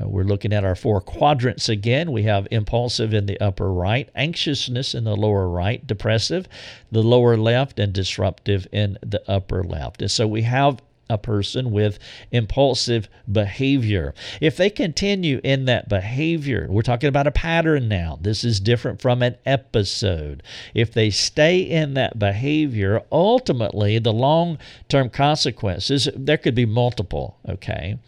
[0.02, 2.12] Uh, we're looking at our four quadrants again.
[2.12, 6.48] We have impulsive in the upper right, anxiousness in the lower right, depressive,
[6.92, 10.02] the lower left, and disruptive in the upper left.
[10.02, 12.00] And so we have a person with
[12.32, 14.14] impulsive behavior.
[14.42, 18.18] If they continue in that behavior, we're talking about a pattern now.
[18.20, 20.42] This is different from an episode.
[20.74, 24.58] If they stay in that behavior, ultimately the long
[24.90, 28.00] term consequences, there could be multiple, okay?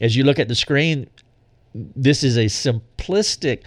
[0.00, 1.08] As you look at the screen,
[1.74, 3.62] this is a simplistic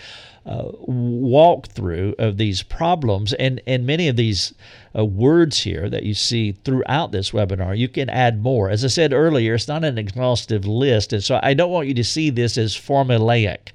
[0.46, 4.54] uh, walkthrough of these problems and, and many of these
[4.98, 7.78] uh, words here that you see throughout this webinar.
[7.78, 8.70] You can add more.
[8.70, 11.94] As I said earlier, it's not an exhaustive list, and so I don't want you
[11.96, 13.72] to see this as formulaic.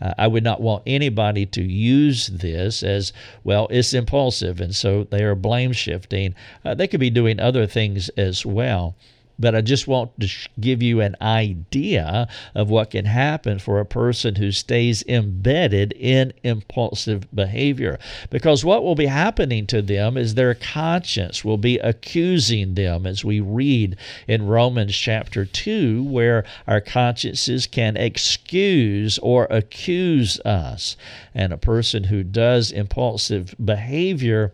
[0.00, 3.12] uh, I would not want anybody to use this as,
[3.44, 6.34] well, it's impulsive, and so they are blame shifting.
[6.64, 8.96] Uh, they could be doing other things as well
[9.38, 10.28] but I just want to
[10.58, 16.32] give you an idea of what can happen for a person who stays embedded in
[16.42, 17.98] impulsive behavior.
[18.30, 23.24] Because what will be happening to them is their conscience will be accusing them, as
[23.24, 30.96] we read in Romans chapter 2, where our consciences can excuse or accuse us.
[31.34, 34.52] And a person who does impulsive behavior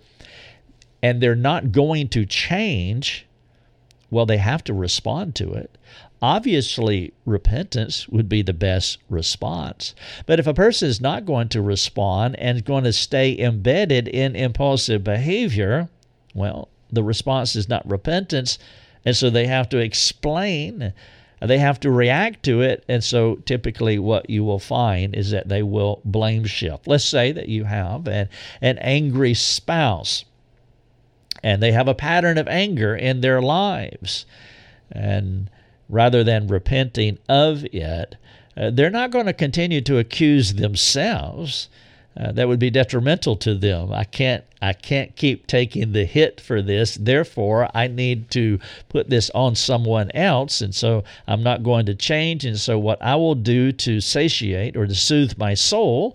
[1.02, 3.26] and they're not going to change
[4.12, 5.78] well, they have to respond to it.
[6.20, 9.94] Obviously, repentance would be the best response.
[10.26, 14.06] But if a person is not going to respond and is going to stay embedded
[14.06, 15.88] in impulsive behavior,
[16.34, 18.58] well, the response is not repentance.
[19.02, 20.92] And so they have to explain,
[21.40, 22.84] they have to react to it.
[22.86, 26.86] And so typically, what you will find is that they will blame shift.
[26.86, 28.28] Let's say that you have an,
[28.60, 30.26] an angry spouse
[31.42, 34.26] and they have a pattern of anger in their lives.
[34.90, 35.50] And
[35.88, 38.16] rather than repenting of it,
[38.56, 41.68] uh, they're not going to continue to accuse themselves.
[42.14, 43.90] Uh, that would be detrimental to them.
[43.92, 46.94] I can't I can't keep taking the hit for this.
[46.94, 51.94] Therefore, I need to put this on someone else, and so I'm not going to
[51.94, 52.44] change.
[52.44, 56.14] And so, what I will do to satiate or to soothe my soul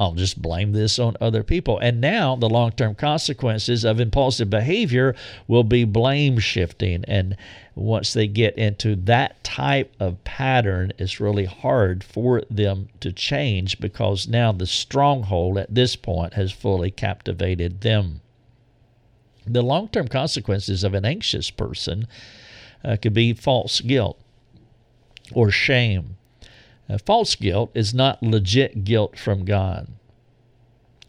[0.00, 1.78] I'll just blame this on other people.
[1.78, 5.14] And now the long term consequences of impulsive behavior
[5.46, 7.04] will be blame shifting.
[7.06, 7.36] And
[7.76, 13.78] once they get into that type of pattern, it's really hard for them to change
[13.78, 18.20] because now the stronghold at this point has fully captivated them.
[19.46, 22.08] The long term consequences of an anxious person
[22.84, 24.18] uh, could be false guilt
[25.32, 26.16] or shame
[26.88, 29.88] uh, false guilt is not legit guilt from God.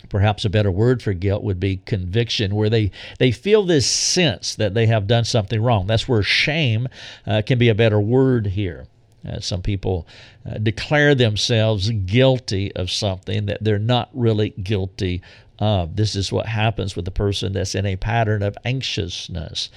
[0.10, 4.56] Perhaps a better word for guilt would be conviction, where they, they feel this sense
[4.56, 5.88] that they have done something wrong.
[5.88, 6.88] That's where shame
[7.26, 8.88] uh, can be a better word here.
[9.28, 10.08] Uh, some people
[10.48, 15.22] uh, declare themselves guilty of something that they're not really guilty
[15.58, 15.96] of.
[15.96, 19.70] This is what happens with a person that's in a pattern of anxiousness.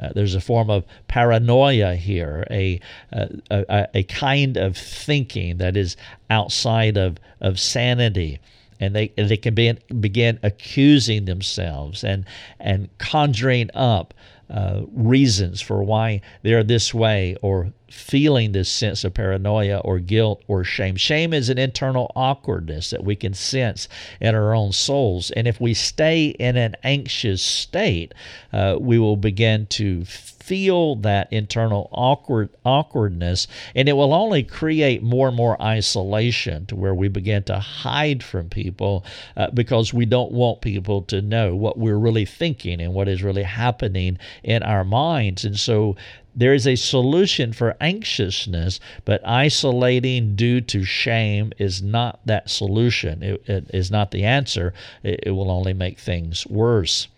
[0.00, 2.80] Uh, there's a form of paranoia here, a,
[3.12, 5.96] a, a, kind of thinking that is
[6.30, 8.40] outside of, of sanity.
[8.80, 12.24] And they, and they can be, begin accusing themselves and,
[12.58, 14.14] and conjuring up
[14.52, 20.42] uh, reasons for why they're this way or feeling this sense of paranoia or guilt
[20.46, 20.96] or shame.
[20.96, 23.88] Shame is an internal awkwardness that we can sense
[24.20, 25.30] in our own souls.
[25.32, 28.14] And if we stay in an anxious state,
[28.52, 30.04] uh, we will begin to
[30.42, 36.74] feel that internal awkward awkwardness and it will only create more and more isolation to
[36.74, 39.04] where we begin to hide from people
[39.36, 43.22] uh, because we don't want people to know what we're really thinking and what is
[43.22, 45.96] really happening in our minds and so
[46.34, 53.22] there is a solution for anxiousness, but isolating due to shame is not that solution.
[53.22, 54.72] it, it is not the answer.
[55.02, 57.08] It, it will only make things worse.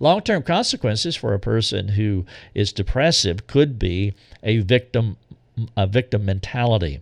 [0.00, 5.16] Long term consequences for a person who is depressive could be a victim,
[5.76, 7.00] a victim mentality.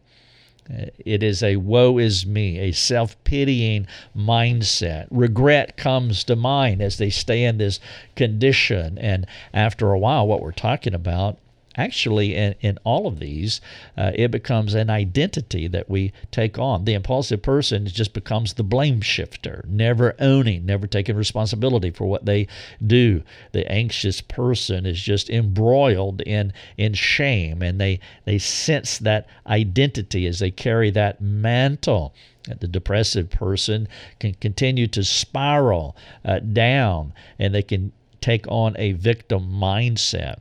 [0.69, 3.87] Uh, it is a woe is me, a self pitying
[4.17, 5.07] mindset.
[5.11, 7.79] Regret comes to mind as they stay in this
[8.17, 8.99] condition.
[8.99, 11.39] And after a while, what we're talking about
[11.77, 13.61] actually in, in all of these
[13.97, 16.85] uh, it becomes an identity that we take on.
[16.85, 22.25] The impulsive person just becomes the blame shifter never owning never taking responsibility for what
[22.25, 22.47] they
[22.85, 23.23] do.
[23.53, 30.27] The anxious person is just embroiled in in shame and they they sense that identity
[30.27, 32.15] as they carry that mantle.
[32.61, 33.89] The depressive person
[34.21, 40.37] can continue to spiral uh, down and they can take on a victim mindset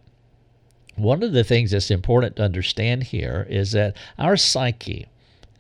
[0.96, 5.08] one of the things that's important to understand here is that our psyche,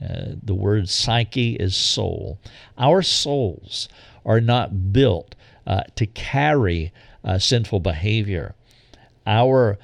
[0.01, 2.39] uh, the word psyche is soul,
[2.77, 3.89] our souls
[4.25, 5.35] are not built
[5.67, 6.91] uh, to carry
[7.23, 8.55] uh, sinful behavior.
[9.27, 9.77] Our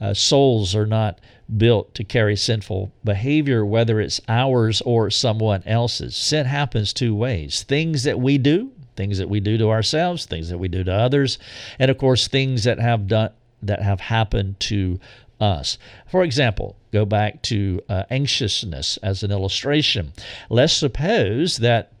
[0.00, 1.20] uh, souls are not
[1.56, 6.16] built to carry sinful behavior, whether it's ours or someone else's.
[6.16, 10.48] Sin happens two ways things that we do, things that we do to ourselves, things
[10.48, 11.38] that we do to others,
[11.78, 13.30] and of course, things that have done
[13.66, 14.98] that have happened to
[15.40, 15.78] us.
[16.08, 20.12] For example, go back to uh, anxiousness as an illustration.
[20.48, 21.92] Let's suppose that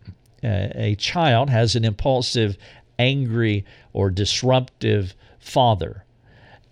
[0.42, 2.56] uh, a child has an impulsive,
[2.98, 6.04] angry, or disruptive father.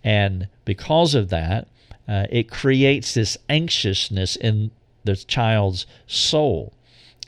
[0.03, 1.69] And because of that,
[2.07, 4.71] uh, it creates this anxiousness in
[5.05, 6.73] the child's soul.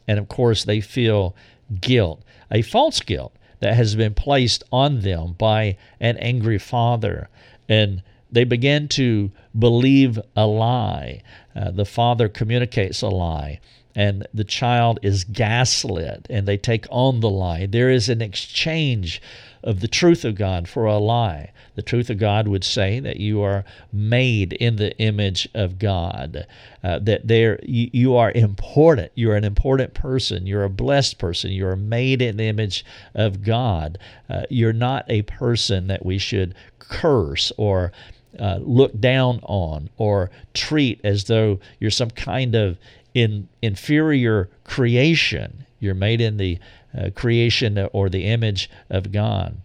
[0.07, 1.35] And of course, they feel
[1.81, 7.29] guilt, a false guilt that has been placed on them by an angry father.
[7.69, 11.23] And they begin to believe a lie.
[11.55, 13.61] Uh, the father communicates a lie
[13.97, 17.65] and the child is gaslit and they take on the lie.
[17.65, 19.23] There is an exchange
[19.63, 21.53] of the truth of God for a lie.
[21.75, 26.47] The truth of God would say that you are made in the image of God,
[26.83, 29.13] uh, that there you, you, are important.
[29.15, 30.47] You're an important person.
[30.47, 31.51] You're a blessed person.
[31.51, 32.85] You are made in the image
[33.15, 33.99] of God.
[34.31, 37.93] Uh, you're not a person that we should curse or
[38.39, 42.79] uh, look down on or treat as though you're some kind of
[43.15, 45.65] in inferior creation.
[45.79, 46.59] You're made in the
[46.97, 49.57] uh, creation or the image of God.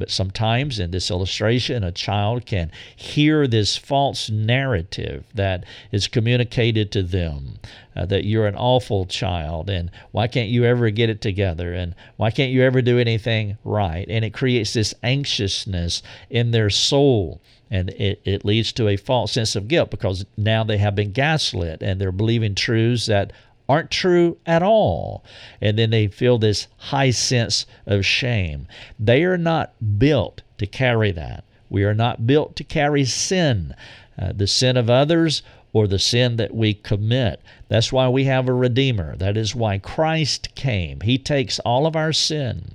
[0.00, 6.90] But sometimes in this illustration, a child can hear this false narrative that is communicated
[6.92, 7.58] to them
[7.94, 11.94] uh, that you're an awful child and why can't you ever get it together and
[12.16, 14.06] why can't you ever do anything right?
[14.08, 19.32] And it creates this anxiousness in their soul and it, it leads to a false
[19.32, 23.34] sense of guilt because now they have been gaslit and they're believing truths that
[23.70, 25.24] aren't true at all.
[25.60, 28.66] And then they feel this high sense of shame.
[28.98, 31.44] They are not built to carry that.
[31.68, 33.74] We are not built to carry sin,
[34.18, 37.40] uh, the sin of others or the sin that we commit.
[37.68, 39.14] That's why we have a Redeemer.
[39.16, 41.02] That is why Christ came.
[41.02, 42.74] He takes all of our sin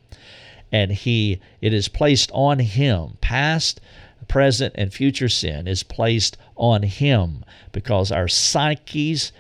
[0.72, 3.82] and he it is placed on him past
[4.28, 9.32] present, and future sin is placed on him because our psyches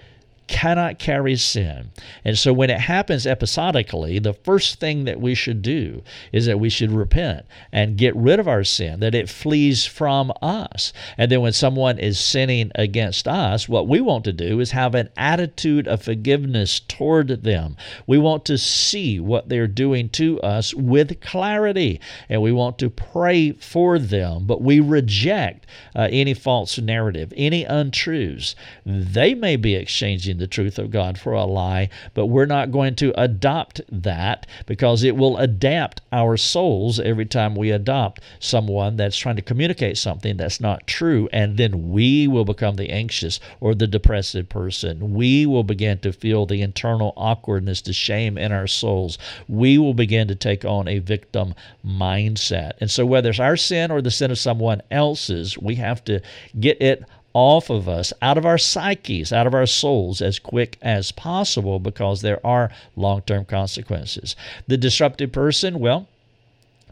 [0.47, 1.91] cannot carry sin.
[2.23, 6.59] And so when it happens episodically, the first thing that we should do is that
[6.59, 10.93] we should repent and get rid of our sin, that it flees from us.
[11.17, 14.95] And then when someone is sinning against us, what we want to do is have
[14.95, 17.75] an attitude of forgiveness toward them.
[18.05, 22.89] We want to see what they're doing to us with clarity, and we want to
[22.89, 25.65] pray for them, but we reject
[25.95, 28.55] uh, any false narrative, any untruths.
[28.85, 32.95] They may be exchanging the truth of God for a lie, but we're not going
[32.95, 39.17] to adopt that because it will adapt our souls every time we adopt someone that's
[39.17, 41.29] trying to communicate something that's not true.
[41.31, 45.13] And then we will become the anxious or the depressive person.
[45.13, 49.17] We will begin to feel the internal awkwardness, the shame in our souls.
[49.47, 51.53] We will begin to take on a victim
[51.85, 52.73] mindset.
[52.79, 56.21] And so, whether it's our sin or the sin of someone else's, we have to
[56.59, 57.03] get it
[57.35, 61.79] off of us, out of our psyches, out of our souls as quick as possible
[61.79, 64.37] because there are long term consequences.
[64.67, 66.07] The disruptive person, well,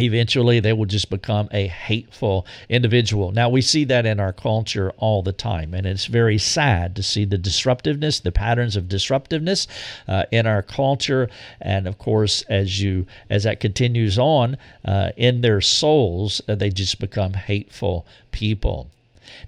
[0.02, 3.32] eventually they will just become a hateful individual.
[3.32, 7.04] Now, we see that in our culture all the time, and it's very sad to
[7.04, 9.66] see the disruptiveness, the patterns of disruptiveness
[10.10, 11.30] uh, in our culture.
[11.62, 16.70] And of course, as you as that continues on uh, in their souls, uh, they
[16.70, 18.89] just become hateful people.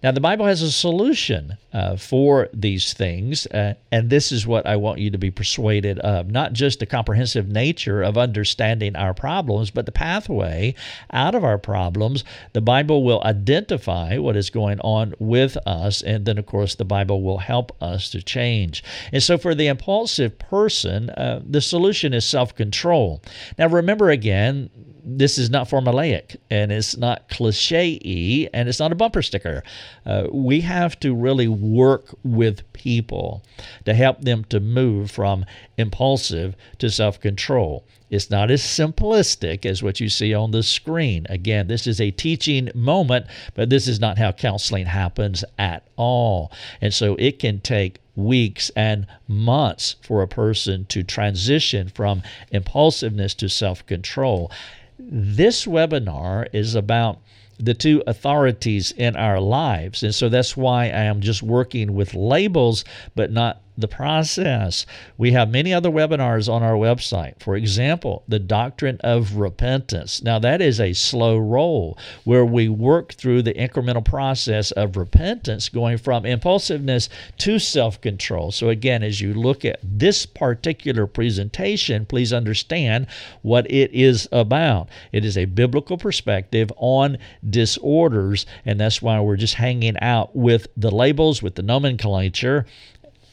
[0.03, 4.65] Now, the Bible has a solution uh, for these things, uh, and this is what
[4.65, 9.13] I want you to be persuaded of not just the comprehensive nature of understanding our
[9.13, 10.75] problems, but the pathway
[11.11, 12.23] out of our problems.
[12.53, 16.85] The Bible will identify what is going on with us, and then, of course, the
[16.85, 18.83] Bible will help us to change.
[19.11, 23.21] And so, for the impulsive person, uh, the solution is self control.
[23.57, 24.69] Now, remember again,
[25.05, 29.63] this is not formulaic and it's not cliche and it's not a bumper sticker.
[30.05, 33.43] Uh, we have to really work with people
[33.85, 35.45] to help them to move from
[35.77, 37.85] impulsive to self control.
[38.09, 41.25] It's not as simplistic as what you see on the screen.
[41.29, 46.51] Again, this is a teaching moment, but this is not how counseling happens at all.
[46.81, 53.33] And so it can take weeks and months for a person to transition from impulsiveness
[53.35, 54.51] to self control.
[54.97, 57.19] This webinar is about
[57.59, 60.03] the two authorities in our lives.
[60.03, 62.83] And so that's why I am just working with labels,
[63.15, 64.85] but not the process.
[65.17, 67.39] We have many other webinars on our website.
[67.39, 70.23] For example, the doctrine of repentance.
[70.23, 75.69] Now, that is a slow roll where we work through the incremental process of repentance,
[75.69, 77.09] going from impulsiveness
[77.39, 78.51] to self control.
[78.51, 83.07] So, again, as you look at this particular presentation, please understand
[83.41, 84.89] what it is about.
[85.11, 87.17] It is a biblical perspective on
[87.47, 92.65] disorders, and that's why we're just hanging out with the labels, with the nomenclature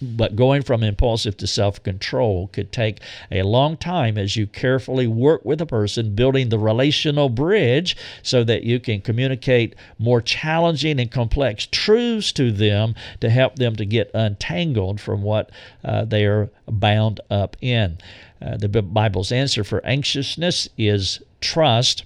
[0.02, 3.00] but going from impulsive to self control could take
[3.30, 8.44] a long time as you carefully work with a person, building the relational bridge so
[8.44, 13.84] that you can communicate more challenging and complex truths to them to help them to
[13.84, 15.50] get untangled from what
[15.84, 17.98] uh, they are bound up in.
[18.40, 22.04] Uh, the Bible's answer for anxiousness is trust.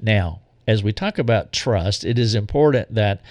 [0.00, 3.22] Now, as we talk about trust, it is important that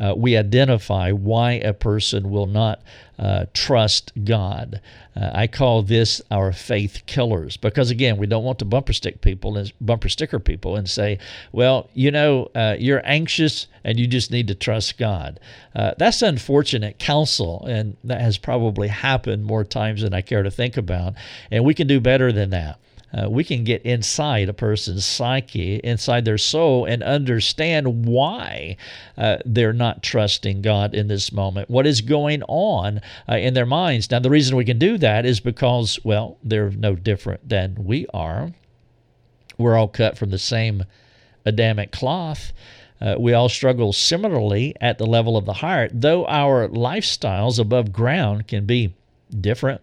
[0.00, 2.80] uh, we identify why a person will not
[3.18, 4.80] uh, trust God.
[5.14, 9.20] Uh, I call this our faith killers because again, we don't want to bumper stick
[9.20, 11.18] people and bumper sticker people and say,
[11.52, 15.38] "Well, you know, uh, you're anxious and you just need to trust God."
[15.74, 20.50] Uh, that's unfortunate counsel, and that has probably happened more times than I care to
[20.50, 21.12] think about.
[21.50, 22.78] And we can do better than that
[23.16, 28.76] uh, we can get inside a person's psyche, inside their soul, and understand why
[29.16, 31.70] uh, they're not trusting God in this moment.
[31.70, 34.10] What is going on uh, in their minds?
[34.10, 38.06] Now, the reason we can do that is because, well, they're no different than we
[38.12, 38.52] are.
[39.56, 40.84] We're all cut from the same
[41.46, 42.52] Adamic cloth.
[43.00, 47.92] Uh, we all struggle similarly at the level of the heart, though our lifestyles above
[47.92, 48.94] ground can be
[49.40, 49.80] different.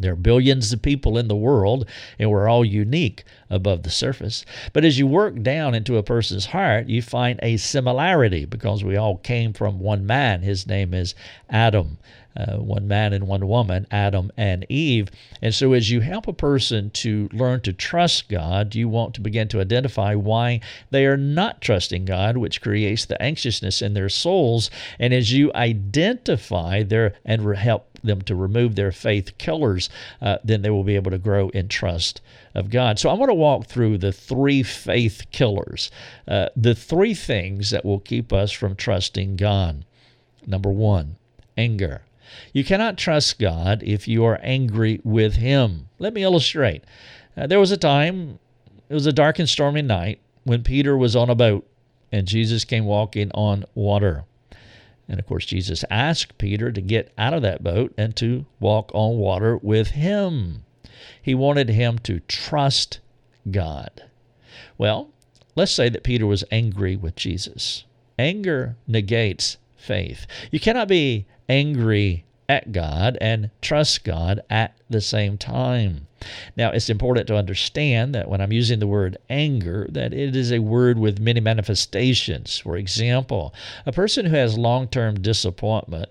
[0.00, 1.88] There are billions of people in the world,
[2.18, 4.44] and we're all unique above the surface.
[4.72, 8.96] But as you work down into a person's heart, you find a similarity because we
[8.96, 10.42] all came from one man.
[10.42, 11.14] His name is
[11.48, 11.98] Adam.
[12.36, 15.08] Uh, one man and one woman, Adam and Eve.
[15.40, 19.20] And so, as you help a person to learn to trust God, you want to
[19.20, 20.58] begin to identify why
[20.90, 24.68] they are not trusting God, which creates the anxiousness in their souls.
[24.98, 29.88] And as you identify their and help them to remove their faith killers,
[30.20, 32.20] uh, then they will be able to grow in trust
[32.54, 32.98] of God.
[32.98, 35.90] So I want to walk through the three faith killers,
[36.28, 39.84] uh, the three things that will keep us from trusting God.
[40.46, 41.16] Number one,
[41.56, 42.02] anger.
[42.52, 45.88] You cannot trust God if you are angry with Him.
[45.98, 46.84] Let me illustrate.
[47.36, 48.38] Uh, there was a time,
[48.88, 51.66] it was a dark and stormy night, when Peter was on a boat
[52.12, 54.24] and Jesus came walking on water.
[55.08, 58.90] And of course, Jesus asked Peter to get out of that boat and to walk
[58.94, 60.64] on water with him.
[61.20, 63.00] He wanted him to trust
[63.50, 64.04] God.
[64.78, 65.10] Well,
[65.54, 67.84] let's say that Peter was angry with Jesus.
[68.18, 70.26] Anger negates faith.
[70.50, 76.06] You cannot be angry at God and trust God at the same time.
[76.56, 80.52] Now, it's important to understand that when I'm using the word anger, that it is
[80.52, 82.58] a word with many manifestations.
[82.58, 86.08] For example, a person who has long-term disappointment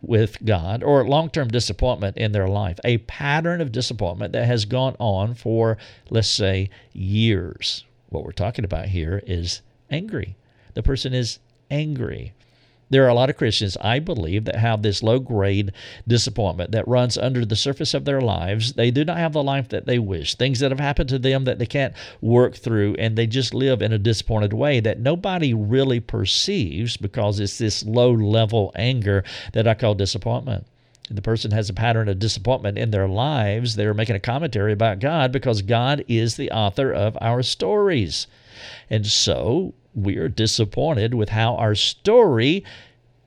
[0.00, 4.64] with God or long term disappointment in their life, a pattern of disappointment that has
[4.64, 5.78] gone on for,
[6.10, 7.84] let's say, years.
[8.08, 10.36] What we're talking about here is angry.
[10.74, 11.38] The person is
[11.70, 12.34] angry.
[12.92, 15.72] There are a lot of Christians, I believe, that have this low grade
[16.06, 18.74] disappointment that runs under the surface of their lives.
[18.74, 21.44] They do not have the life that they wish, things that have happened to them
[21.44, 25.54] that they can't work through, and they just live in a disappointed way that nobody
[25.54, 29.24] really perceives because it's this low level anger
[29.54, 30.66] that I call disappointment
[31.10, 34.98] the person has a pattern of disappointment in their lives, they're making a commentary about
[34.98, 38.26] God because God is the author of our stories.
[38.88, 42.64] And so we are disappointed with how our story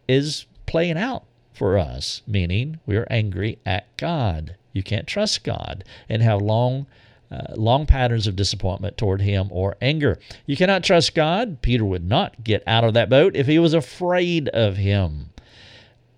[0.07, 4.55] is playing out for us, meaning we are angry at God.
[4.73, 6.85] You can't trust God and have long
[7.31, 10.19] uh, long patterns of disappointment toward him or anger.
[10.45, 11.61] You cannot trust God.
[11.61, 15.31] Peter would not get out of that boat if he was afraid of him.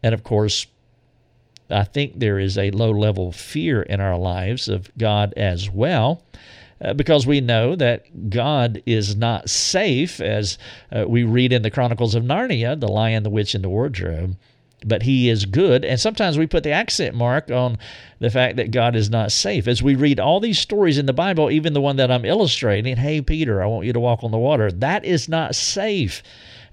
[0.04, 0.68] And of course,
[1.70, 6.24] I think there is a low level fear in our lives of God as well.
[6.80, 10.59] Uh, because we know that God is not safe, as
[10.91, 14.38] uh, we read in the Chronicles of Narnia, the lion, the witch, and the wardrobe.
[14.86, 15.84] But he is good.
[15.84, 17.80] And sometimes we put the accent mark on
[18.19, 19.67] the fact that God is not safe.
[19.67, 22.97] As we read all these stories in the Bible, even the one that I'm illustrating,
[22.97, 26.21] hey, Peter, I want you to walk on the water, that is not safe.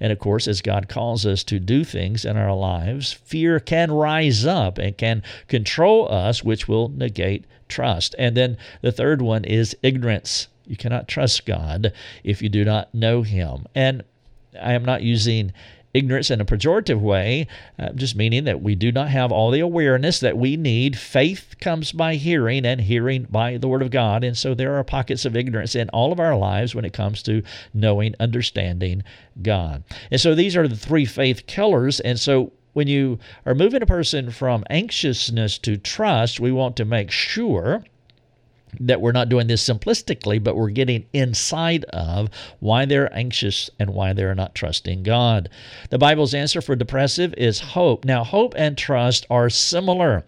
[0.04, 3.90] And of course, as God calls us to do things in our lives, fear can
[3.90, 8.14] rise up and can control us, which will negate trust.
[8.18, 10.48] And then the third one is ignorance.
[10.66, 11.90] You cannot trust God
[12.22, 13.64] if you do not know Him.
[13.74, 14.04] And
[14.60, 15.54] I am not using
[15.94, 17.46] ignorance in a pejorative way,
[17.78, 20.98] uh, just meaning that we do not have all the awareness that we need.
[20.98, 24.24] Faith comes by hearing, and hearing by the Word of God.
[24.24, 27.22] And so there are pockets of ignorance in all of our lives when it comes
[27.22, 27.42] to
[27.72, 29.02] knowing, understanding
[29.40, 29.84] God.
[30.10, 32.00] And so these are the three faith killers.
[32.00, 36.84] And so when you are moving a person from anxiousness to trust, we want to
[36.84, 37.84] make sure
[38.80, 43.90] that we're not doing this simplistically, but we're getting inside of why they're anxious and
[43.90, 45.48] why they're not trusting God.
[45.90, 48.04] The Bible's answer for depressive is hope.
[48.04, 50.24] Now, hope and trust are similar,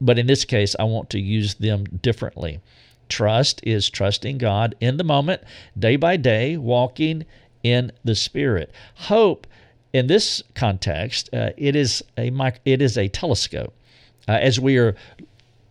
[0.00, 2.60] but in this case, I want to use them differently.
[3.08, 5.42] Trust is trusting God in the moment,
[5.78, 7.24] day by day, walking
[7.62, 8.72] in the Spirit.
[8.94, 9.46] Hope,
[9.92, 12.32] in this context, uh, it is a
[12.64, 13.74] it is a telescope.
[14.26, 14.96] Uh, as we are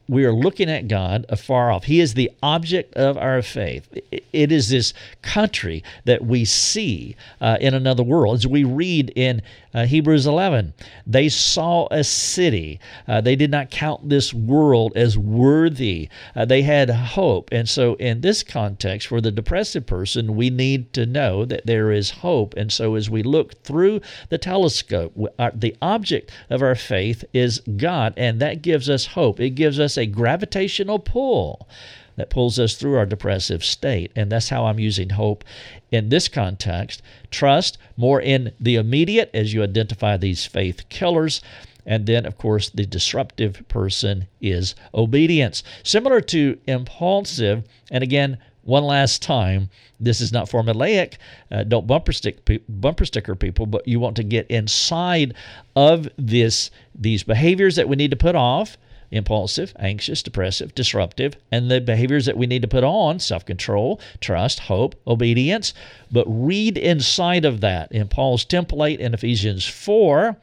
[0.08, 1.86] we are looking at God afar off.
[1.86, 3.88] He is the object of our faith.
[4.12, 8.36] It is this country that we see uh, in another world.
[8.36, 9.42] As we read in
[9.74, 10.74] uh, Hebrews 11,
[11.08, 12.80] they saw a city.
[13.08, 16.10] Uh, they did not count this world as worthy.
[16.36, 17.50] Uh, they had hope.
[17.52, 21.92] And so, in this context, for the depressive person, we need to know that there
[21.92, 22.54] is hope.
[22.56, 27.62] And so, as we look through the telescope, uh, the object of our faith is
[27.78, 29.40] God, and that gives us hope.
[29.40, 31.68] It gives us a gravitational pull
[32.16, 34.12] that pulls us through our depressive state.
[34.16, 35.44] And that's how I'm using hope
[35.92, 37.02] in this context.
[37.32, 41.42] Trust more in the immediate as you identify these faith killers.
[41.86, 45.64] And then, of course, the disruptive person is obedience.
[45.84, 49.70] Similar to impulsive, and again, one last time,
[50.00, 51.16] this is not formulaic.
[51.52, 55.34] Uh, don't bumper stick bumper sticker people, but you want to get inside
[55.76, 58.78] of this these behaviors that we need to put off
[59.14, 64.02] impulsive, anxious, depressive, disruptive, and the behaviors that we need to put on self control,
[64.20, 65.74] trust, hope, obedience.
[66.12, 70.36] But read inside of that in Paul's template in Ephesians 4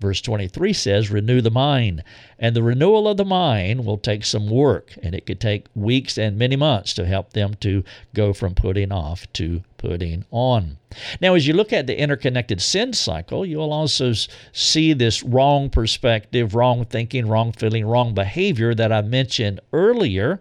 [0.00, 2.02] Verse 23 says, Renew the mind.
[2.38, 6.16] And the renewal of the mind will take some work, and it could take weeks
[6.16, 7.84] and many months to help them to
[8.14, 10.78] go from putting off to putting on.
[11.20, 14.12] Now, as you look at the interconnected sin cycle, you'll also
[14.52, 20.40] see this wrong perspective, wrong thinking, wrong feeling, wrong behavior that I mentioned earlier.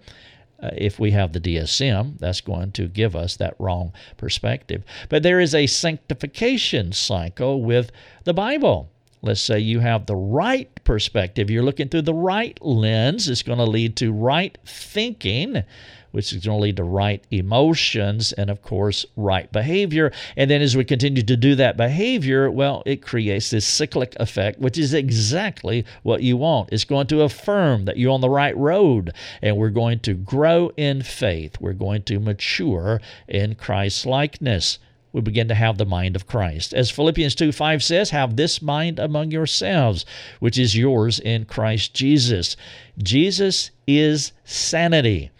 [0.62, 4.84] Uh, if we have the DSM, that's going to give us that wrong perspective.
[5.07, 7.91] But there is a sanctification cycle with
[8.26, 8.89] the Bible.
[9.22, 13.60] Let's say you have the right perspective, you're looking through the right lens, it's going
[13.60, 15.64] to lead to right thinking,
[16.12, 20.14] which is going to lead to right emotions and, of course, right behavior.
[20.38, 24.60] And then as we continue to do that behavior, well, it creates this cyclic effect,
[24.60, 26.70] which is exactly what you want.
[26.72, 29.12] It's going to affirm that you're on the right road,
[29.42, 31.60] and we're going to grow in faith.
[31.60, 34.80] We're going to mature in Christ likeness
[35.12, 36.74] we begin to have the mind of Christ.
[36.74, 40.05] As Philippians 2 5 says, have this mind among yourselves,
[40.39, 42.55] which is yours in Christ Jesus.
[42.97, 45.32] Jesus is sanity.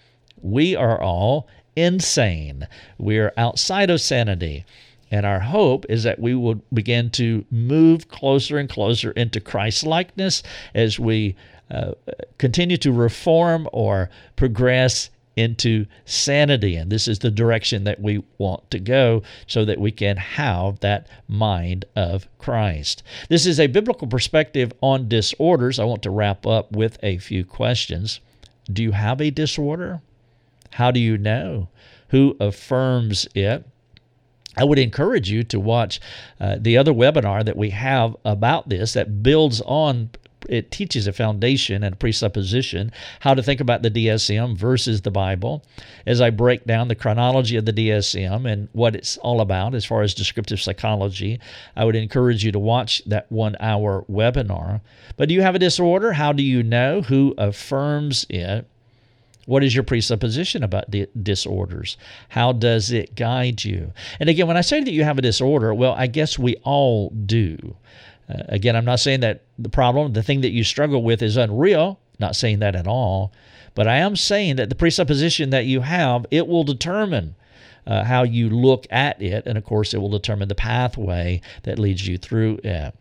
[0.42, 2.68] We are all insane.
[2.98, 4.66] We are outside of sanity.
[5.12, 9.84] And our hope is that we will begin to move closer and closer into Christ
[9.84, 10.44] likeness
[10.76, 11.36] as we
[11.72, 11.94] uh,
[12.38, 15.10] continue to reform or progress
[15.40, 16.76] into sanity.
[16.76, 20.82] And this is the direction that we want to go so that we can have
[20.82, 23.04] that mind of Christ.
[23.30, 25.80] This is a biblical perspective on disorders.
[25.80, 28.20] I want to wrap up with a few questions.
[28.72, 30.02] Do you have a disorder?
[30.72, 31.70] How do you know?
[32.10, 33.66] Who affirms it?
[34.58, 36.02] I would encourage you to watch
[36.40, 40.10] uh, the other webinar that we have about this that builds on
[40.48, 45.12] it teaches a foundation and a presupposition how to think about the DSM versus the
[45.12, 45.64] Bible.
[46.06, 49.86] As I break down the chronology of the DSM and what it's all about as
[49.86, 51.40] far as descriptive psychology,
[51.76, 54.82] I would encourage you to watch that one hour webinar.
[55.18, 56.14] But do you have a disorder?
[56.14, 57.02] How do you know?
[57.02, 58.68] Who affirms it?
[59.50, 61.98] What is your presupposition about di- disorders?
[62.30, 63.94] How does it guide you?
[64.20, 67.10] And again, when I say that you have a disorder, well, I guess we all
[67.10, 67.76] do.
[68.30, 71.38] Uh, again, I'm not saying that the problem, the thing that you struggle with is
[71.38, 73.32] unreal, not saying that at all,
[73.76, 77.36] but I am saying that the presupposition that you have, it will determine
[77.88, 81.80] uh, how you look at it, and of course, it will determine the pathway that
[81.80, 82.94] leads you through it.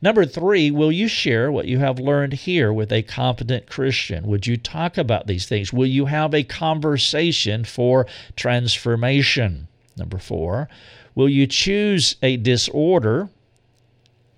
[0.00, 4.26] Number three, will you share what you have learned here with a competent Christian?
[4.26, 5.72] Would you talk about these things?
[5.72, 8.06] Will you have a conversation for
[8.36, 9.66] transformation?
[9.96, 10.68] Number four,
[11.14, 13.28] will you choose a disorder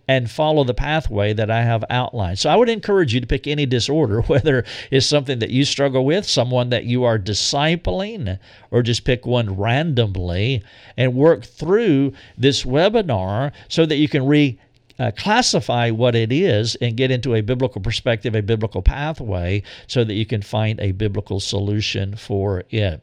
[0.09, 2.39] and follow the pathway that I have outlined.
[2.39, 6.05] So I would encourage you to pick any disorder, whether it's something that you struggle
[6.05, 8.39] with, someone that you are discipling,
[8.71, 10.63] or just pick one randomly
[10.97, 14.59] and work through this webinar so that you can re
[14.99, 20.05] uh, classify what it is and get into a biblical perspective, a biblical pathway, so
[20.05, 23.03] that you can find a biblical solution for it.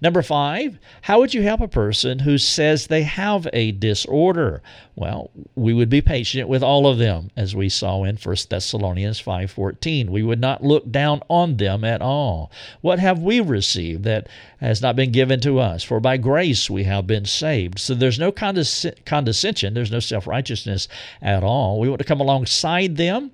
[0.00, 4.62] Number five, how would you help a person who says they have a disorder?
[4.96, 9.20] Well, we would be patient with all of them, as we saw in 1 Thessalonians
[9.20, 10.08] 5.14.
[10.08, 12.52] We would not look down on them at all.
[12.80, 14.28] What have we received that
[14.60, 15.82] has not been given to us?
[15.82, 17.80] For by grace we have been saved.
[17.80, 20.86] So there's no condescension, there's no self-righteousness
[21.20, 21.80] at all.
[21.80, 23.32] We want to come alongside them.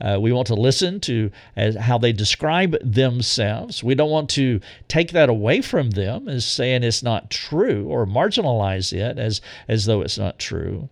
[0.00, 3.84] Uh, we want to listen to as, how they describe themselves.
[3.84, 8.06] We don't want to take that away from them as saying it's not true or
[8.06, 10.88] marginalize it as, as though it's not true.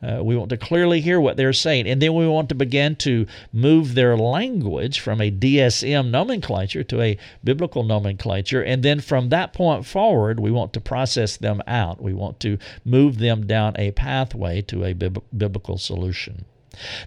[0.00, 1.88] Uh, we want to clearly hear what they're saying.
[1.88, 7.00] And then we want to begin to move their language from a DSM nomenclature to
[7.00, 8.62] a biblical nomenclature.
[8.62, 12.00] And then from that point forward, we want to process them out.
[12.00, 16.44] We want to move them down a pathway to a bib- biblical solution.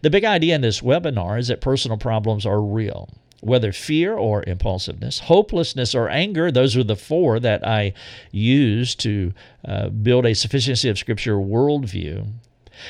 [0.02, 3.10] The big idea in this webinar is that personal problems are real.
[3.42, 7.94] Whether fear or impulsiveness, hopelessness or anger, those are the four that I
[8.32, 9.34] use to
[9.66, 12.28] uh, build a sufficiency of Scripture worldview.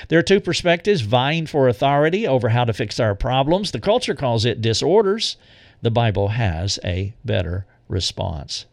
[0.10, 3.72] There are two perspectives vying for authority over how to fix our problems.
[3.72, 5.38] The culture calls it disorders.
[5.82, 8.66] The Bible has a better response.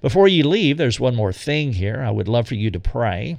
[0.00, 2.00] Before you leave, there's one more thing here.
[2.00, 3.38] I would love for you to pray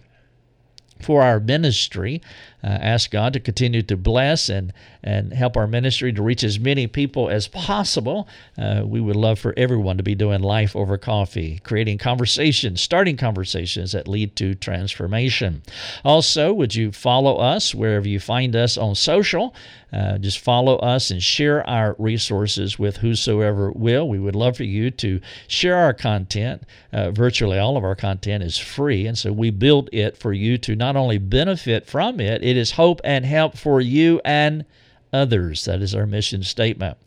[1.01, 2.21] for our ministry.
[2.67, 6.59] Uh, ask God to continue to bless and, and help our ministry to reach as
[6.59, 8.27] many people as possible.
[8.57, 13.15] Uh, we would love for everyone to be doing life over coffee, creating conversations, starting
[13.15, 15.61] conversations that lead to transformation.
[16.03, 19.55] Also, would you follow us wherever you find us on social?
[19.93, 24.09] Uh, just follow us and share our resources with whosoever will.
[24.09, 26.63] We would love for you to share our content.
[26.91, 30.57] Uh, virtually all of our content is free, and so we build it for you
[30.57, 34.65] to not only benefit from it, it is hope and help for you and
[35.13, 35.65] others.
[35.65, 36.97] That is our mission statement.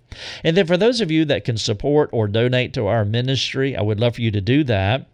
[0.44, 3.82] And then for those of you that can support or donate to our ministry, I
[3.82, 5.09] would love for you to do that.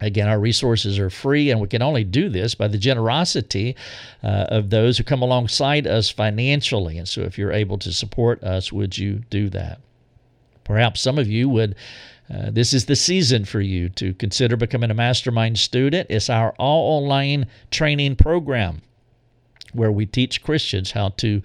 [0.00, 3.76] Again, our resources are free, and we can only do this by the generosity
[4.22, 6.98] uh, of those who come alongside us financially.
[6.98, 9.80] And so, if you're able to support us, would you do that?
[10.64, 11.76] Perhaps some of you would.
[12.28, 16.08] Uh, this is the season for you to consider becoming a mastermind student.
[16.10, 18.82] It's our all online training program
[19.74, 21.42] where we teach Christians how to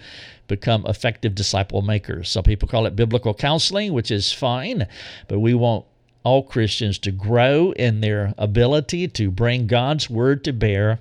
[0.48, 2.30] become effective disciple makers.
[2.30, 4.88] Some people call it biblical counseling, which is fine,
[5.28, 5.86] but we want
[6.24, 11.00] all Christians to grow in their ability to bring God's word to bear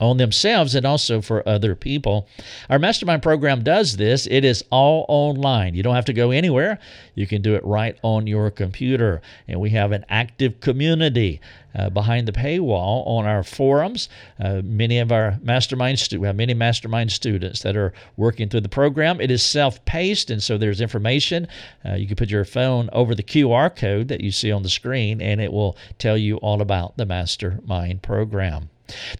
[0.00, 2.28] on themselves and also for other people.
[2.70, 4.26] Our mastermind program does this.
[4.30, 5.74] It is all online.
[5.74, 6.78] You don't have to go anywhere.
[7.14, 9.20] You can do it right on your computer.
[9.48, 11.40] And we have an active community
[11.78, 14.08] uh, behind the paywall on our forums.
[14.42, 18.62] Uh, many of our mastermind stu- we have many mastermind students that are working through
[18.62, 19.20] the program.
[19.20, 21.46] It is self-paced, and so there's information.
[21.84, 24.68] Uh, you can put your phone over the QR code that you see on the
[24.68, 28.70] screen, and it will tell you all about the mastermind program.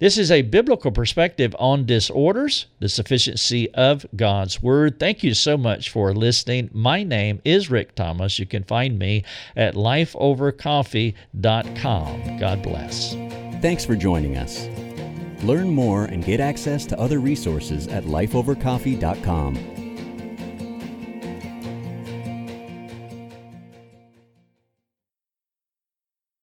[0.00, 4.98] This is a biblical perspective on disorders, the sufficiency of God's Word.
[4.98, 6.70] Thank you so much for listening.
[6.72, 8.38] My name is Rick Thomas.
[8.38, 9.24] You can find me
[9.56, 12.38] at lifeovercoffee.com.
[12.38, 13.14] God bless.
[13.60, 14.68] Thanks for joining us.
[15.42, 19.77] Learn more and get access to other resources at lifeovercoffee.com.